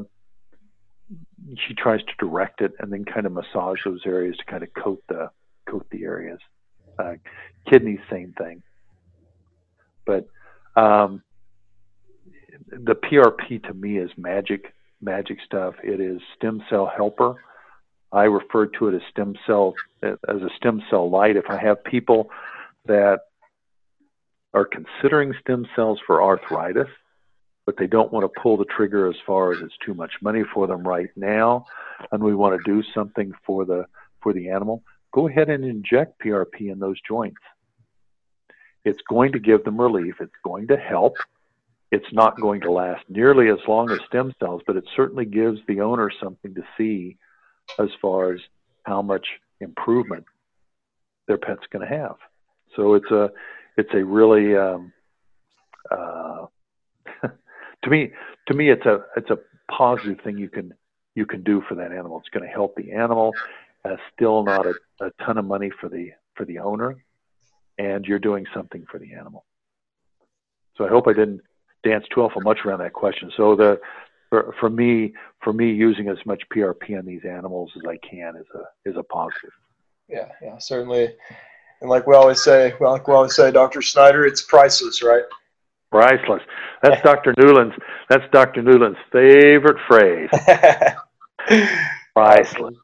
she 1.67 1.73
tries 1.75 1.99
to 2.01 2.13
direct 2.19 2.61
it 2.61 2.73
and 2.79 2.91
then 2.91 3.05
kind 3.05 3.25
of 3.25 3.31
massage 3.31 3.79
those 3.85 4.01
areas 4.05 4.35
to 4.37 4.45
kind 4.45 4.63
of 4.63 4.69
coat 4.73 5.03
the 5.07 5.29
coat 5.69 5.85
the 5.91 6.03
areas. 6.03 6.39
Uh, 6.97 7.13
kidneys, 7.69 7.99
same 8.09 8.33
thing. 8.37 8.63
But 10.05 10.27
um, 10.75 11.21
the 12.69 12.95
PRP 12.95 13.63
to 13.67 13.73
me 13.73 13.97
is 13.97 14.09
magic, 14.17 14.73
magic 15.01 15.39
stuff. 15.45 15.75
It 15.83 15.99
is 15.99 16.21
stem 16.35 16.63
cell 16.69 16.91
helper. 16.95 17.35
I 18.11 18.23
refer 18.23 18.67
to 18.67 18.87
it 18.87 18.95
as 18.95 19.01
stem 19.11 19.35
cell 19.45 19.73
as 20.03 20.13
a 20.41 20.49
stem 20.55 20.81
cell 20.89 21.09
light. 21.09 21.35
If 21.35 21.49
I 21.49 21.57
have 21.57 21.83
people 21.83 22.29
that 22.85 23.19
are 24.53 24.65
considering 24.65 25.33
stem 25.41 25.67
cells 25.75 25.99
for 26.05 26.23
arthritis, 26.23 26.87
but 27.65 27.75
they 27.77 27.87
don't 27.87 28.11
want 28.11 28.23
to 28.23 28.41
pull 28.41 28.57
the 28.57 28.65
trigger 28.65 29.07
as 29.09 29.15
far 29.25 29.51
as 29.51 29.59
it's 29.61 29.77
too 29.83 29.93
much 29.93 30.13
money 30.21 30.43
for 30.53 30.67
them 30.67 30.87
right 30.87 31.09
now, 31.15 31.65
and 32.11 32.23
we 32.23 32.35
want 32.35 32.59
to 32.59 32.71
do 32.71 32.83
something 32.93 33.33
for 33.45 33.65
the 33.65 33.85
for 34.21 34.33
the 34.33 34.49
animal, 34.49 34.83
go 35.13 35.27
ahead 35.27 35.49
and 35.49 35.63
inject 35.63 36.19
PRP 36.19 36.71
in 36.71 36.79
those 36.79 36.99
joints. 37.07 37.41
It's 38.83 39.01
going 39.07 39.31
to 39.33 39.39
give 39.39 39.63
them 39.63 39.79
relief. 39.79 40.15
It's 40.19 40.33
going 40.43 40.67
to 40.67 40.77
help. 40.77 41.15
It's 41.91 42.11
not 42.11 42.39
going 42.41 42.61
to 42.61 42.71
last 42.71 43.03
nearly 43.07 43.49
as 43.49 43.59
long 43.67 43.91
as 43.91 43.99
stem 44.07 44.33
cells, 44.39 44.61
but 44.65 44.75
it 44.75 44.83
certainly 44.95 45.25
gives 45.25 45.59
the 45.67 45.81
owner 45.81 46.11
something 46.21 46.55
to 46.55 46.63
see 46.77 47.17
as 47.79 47.89
far 48.01 48.33
as 48.33 48.41
how 48.83 49.01
much 49.01 49.25
improvement 49.61 50.25
their 51.27 51.37
pet's 51.37 51.65
going 51.71 51.87
to 51.87 51.95
have. 51.95 52.15
So 52.75 52.95
it's 52.95 53.11
a 53.11 53.29
it's 53.77 53.93
a 53.93 54.03
really 54.03 54.55
um, 54.55 54.91
to 57.85 57.89
me, 57.89 58.11
to 58.47 58.53
me, 58.53 58.69
it's 58.69 58.85
a 58.85 59.05
it's 59.15 59.29
a 59.29 59.39
positive 59.71 60.19
thing 60.21 60.37
you 60.37 60.49
can 60.49 60.73
you 61.15 61.25
can 61.25 61.43
do 61.43 61.61
for 61.67 61.75
that 61.75 61.91
animal. 61.91 62.19
It's 62.19 62.29
going 62.29 62.45
to 62.45 62.51
help 62.53 62.75
the 62.75 62.91
animal. 62.91 63.33
Uh, 63.85 63.95
still 64.13 64.43
not 64.43 64.65
a, 64.65 64.73
a 64.99 65.11
ton 65.23 65.37
of 65.37 65.45
money 65.45 65.71
for 65.79 65.87
the 65.87 66.11
for 66.33 66.45
the 66.45 66.59
owner, 66.59 66.97
and 67.77 68.03
you're 68.05 68.19
doing 68.19 68.45
something 68.53 68.85
for 68.91 68.99
the 68.99 69.13
animal. 69.13 69.45
So 70.75 70.85
I 70.85 70.89
hope 70.89 71.07
I 71.07 71.13
didn't 71.13 71.41
dance 71.83 72.05
too 72.13 72.21
awful 72.21 72.41
much 72.41 72.65
around 72.65 72.79
that 72.79 72.93
question. 72.93 73.31
So 73.37 73.55
the 73.55 73.79
for 74.29 74.53
for 74.59 74.69
me 74.69 75.13
for 75.43 75.53
me 75.53 75.71
using 75.71 76.09
as 76.09 76.17
much 76.25 76.41
PRP 76.53 76.97
on 76.97 77.05
these 77.05 77.23
animals 77.23 77.71
as 77.77 77.83
I 77.87 77.97
can 77.97 78.35
is 78.35 78.47
a 78.55 78.89
is 78.89 78.97
a 78.97 79.03
positive. 79.03 79.51
Yeah, 80.09 80.29
yeah, 80.41 80.57
certainly. 80.57 81.15
And 81.81 81.89
like 81.89 82.07
we 82.07 82.15
always 82.15 82.41
say, 82.41 82.73
well, 82.79 82.93
like 82.93 83.07
we 83.07 83.13
always 83.13 83.35
say, 83.35 83.51
Dr. 83.51 83.81
Snyder, 83.81 84.25
it's 84.25 84.41
priceless, 84.41 85.03
right? 85.03 85.23
Priceless. 85.95 86.41
That's 86.83 87.01
Dr. 87.03 87.33
Newland's. 87.37 87.75
That's 88.09 88.23
Dr. 88.31 88.61
Newland's 88.61 88.97
favorite 89.11 89.77
phrase. 89.87 90.29
Priceless. 92.13 92.75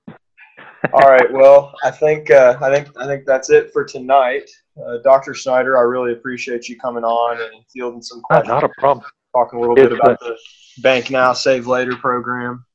All 0.94 1.10
right. 1.10 1.32
Well, 1.32 1.74
I 1.84 1.92
think 1.92 2.32
uh, 2.32 2.58
I 2.62 2.74
think 2.74 2.98
I 2.98 3.06
think 3.06 3.26
that's 3.26 3.50
it 3.50 3.72
for 3.74 3.84
tonight. 3.84 4.50
Uh, 4.78 4.98
Dr. 5.04 5.34
Snyder, 5.34 5.78
I 5.78 5.82
really 5.82 6.14
appreciate 6.14 6.70
you 6.70 6.80
coming 6.80 7.04
on 7.04 7.40
and 7.42 7.66
fielding 7.72 8.02
some 8.02 8.22
questions. 8.22 8.48
Not 8.48 8.64
a 8.64 8.70
problem. 8.78 9.06
Talking 9.36 9.60
a 9.60 9.62
little 9.62 9.76
bit 9.76 9.92
about 9.92 10.20
the 10.20 10.38
Bank 10.82 11.12
Now, 11.12 11.34
Save 11.34 11.68
Later 11.68 11.96
program. 11.96 12.66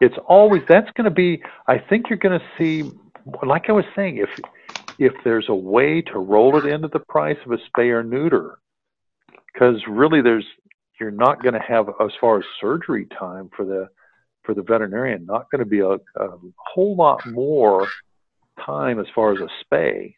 It's 0.00 0.16
always 0.28 0.62
that's 0.68 0.90
going 0.92 1.06
to 1.06 1.10
be. 1.10 1.42
I 1.66 1.78
think 1.78 2.10
you're 2.10 2.18
going 2.18 2.38
to 2.38 2.46
see, 2.58 2.90
like 3.42 3.68
I 3.68 3.72
was 3.72 3.84
saying, 3.96 4.18
if 4.18 4.28
if 4.98 5.12
there's 5.24 5.46
a 5.48 5.54
way 5.54 6.02
to 6.02 6.18
roll 6.18 6.56
it 6.58 6.66
into 6.66 6.88
the 6.88 7.00
price 7.00 7.38
of 7.46 7.52
a 7.52 7.56
spay 7.56 7.88
or 7.88 8.04
neuter, 8.04 8.58
because 9.54 9.80
really 9.88 10.20
there's 10.20 10.44
you're 11.00 11.10
not 11.10 11.42
going 11.42 11.54
to 11.54 11.60
have 11.60 11.88
as 12.00 12.10
far 12.20 12.38
as 12.38 12.44
surgery 12.60 13.06
time 13.18 13.50
for 13.56 13.64
the 13.64 13.88
for 14.42 14.54
the 14.54 14.62
veterinarian 14.62 15.24
not 15.24 15.50
going 15.50 15.60
to 15.60 15.64
be 15.64 15.80
a, 15.80 15.92
a 15.92 16.28
whole 16.56 16.96
lot 16.96 17.24
more 17.26 17.88
time 18.64 19.00
as 19.00 19.06
far 19.14 19.32
as 19.32 19.38
a 19.40 19.48
spay. 19.64 20.14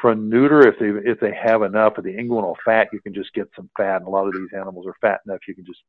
For 0.00 0.12
a 0.12 0.14
neuter 0.14 0.66
if 0.66 0.78
they 0.78 1.10
if 1.10 1.20
they 1.20 1.34
have 1.34 1.62
enough 1.62 1.98
of 1.98 2.04
the 2.04 2.14
inguinal 2.14 2.54
fat 2.64 2.88
you 2.92 3.00
can 3.00 3.14
just 3.14 3.32
get 3.34 3.48
some 3.54 3.68
fat 3.76 3.96
and 3.96 4.06
a 4.06 4.10
lot 4.10 4.26
of 4.26 4.32
these 4.34 4.48
animals 4.54 4.86
are 4.86 4.94
fat 5.00 5.20
enough 5.26 5.40
you 5.46 5.54
can 5.54 5.66
just 5.66 5.80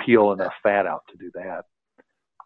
peel 0.00 0.32
enough 0.32 0.52
fat 0.62 0.86
out 0.86 1.02
to 1.10 1.16
do 1.16 1.30
that. 1.34 1.64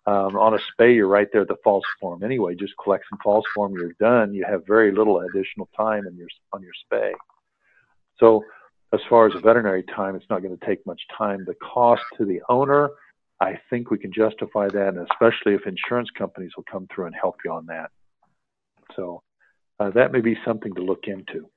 Um, 0.06 0.36
on 0.36 0.54
a 0.54 0.58
spay 0.58 0.94
you're 0.94 1.08
right 1.08 1.28
there 1.32 1.42
at 1.42 1.48
the 1.48 1.56
false 1.64 1.84
form 2.00 2.22
anyway 2.22 2.54
just 2.54 2.72
collect 2.82 3.04
some 3.10 3.18
false 3.22 3.44
form 3.54 3.74
you're 3.74 3.92
done 4.00 4.32
you 4.32 4.44
have 4.48 4.62
very 4.66 4.92
little 4.92 5.20
additional 5.20 5.68
time 5.76 6.06
in 6.06 6.16
your 6.16 6.28
on 6.52 6.62
your 6.62 6.72
spay. 6.90 7.12
So 8.20 8.44
as 8.92 9.00
far 9.08 9.26
as 9.26 9.34
a 9.34 9.40
veterinary 9.40 9.82
time 9.94 10.16
it's 10.16 10.28
not 10.30 10.42
going 10.42 10.56
to 10.56 10.66
take 10.66 10.84
much 10.86 11.00
time 11.16 11.44
the 11.44 11.54
cost 11.54 12.02
to 12.16 12.24
the 12.24 12.40
owner 12.48 12.90
I 13.40 13.58
think 13.70 13.90
we 13.90 13.98
can 13.98 14.12
justify 14.12 14.68
that, 14.68 14.88
and 14.88 15.06
especially 15.10 15.54
if 15.54 15.66
insurance 15.66 16.10
companies 16.16 16.52
will 16.56 16.64
come 16.70 16.88
through 16.92 17.06
and 17.06 17.14
help 17.14 17.36
you 17.44 17.52
on 17.52 17.66
that. 17.66 17.90
So 18.96 19.22
uh, 19.78 19.90
that 19.90 20.12
may 20.12 20.20
be 20.20 20.36
something 20.44 20.74
to 20.74 20.82
look 20.82 21.04
into. 21.06 21.48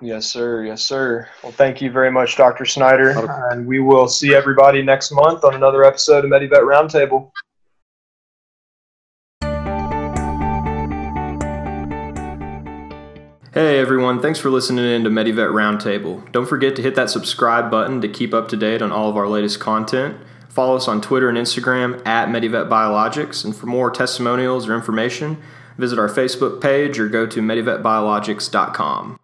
Yes, 0.00 0.26
sir. 0.26 0.64
Yes, 0.64 0.82
sir. 0.82 1.28
Well, 1.42 1.52
thank 1.52 1.82
you 1.82 1.90
very 1.90 2.10
much, 2.10 2.36
Dr. 2.36 2.64
Snyder. 2.64 3.10
And 3.50 3.66
we 3.66 3.80
will 3.80 4.08
see 4.08 4.34
everybody 4.34 4.82
next 4.82 5.10
month 5.10 5.44
on 5.44 5.54
another 5.54 5.84
episode 5.84 6.24
of 6.24 6.30
MediVet 6.30 6.62
Roundtable. 6.62 7.30
Hey 13.52 13.80
everyone, 13.80 14.22
thanks 14.22 14.38
for 14.38 14.48
listening 14.48 14.84
in 14.84 15.02
to 15.02 15.10
MediVet 15.10 15.50
Roundtable. 15.50 16.30
Don't 16.30 16.46
forget 16.46 16.76
to 16.76 16.82
hit 16.82 16.94
that 16.94 17.10
subscribe 17.10 17.68
button 17.68 18.00
to 18.00 18.08
keep 18.08 18.32
up 18.32 18.46
to 18.50 18.56
date 18.56 18.80
on 18.80 18.92
all 18.92 19.10
of 19.10 19.16
our 19.16 19.26
latest 19.26 19.58
content. 19.58 20.16
Follow 20.48 20.76
us 20.76 20.86
on 20.86 21.00
Twitter 21.00 21.28
and 21.28 21.36
Instagram 21.36 22.00
at 22.06 22.28
MediVet 22.28 22.68
Biologics, 22.68 23.44
and 23.44 23.56
for 23.56 23.66
more 23.66 23.90
testimonials 23.90 24.68
or 24.68 24.76
information, 24.76 25.36
visit 25.76 25.98
our 25.98 26.08
Facebook 26.08 26.60
page 26.60 27.00
or 27.00 27.08
go 27.08 27.26
to 27.26 27.40
MediVetBiologics.com. 27.40 29.18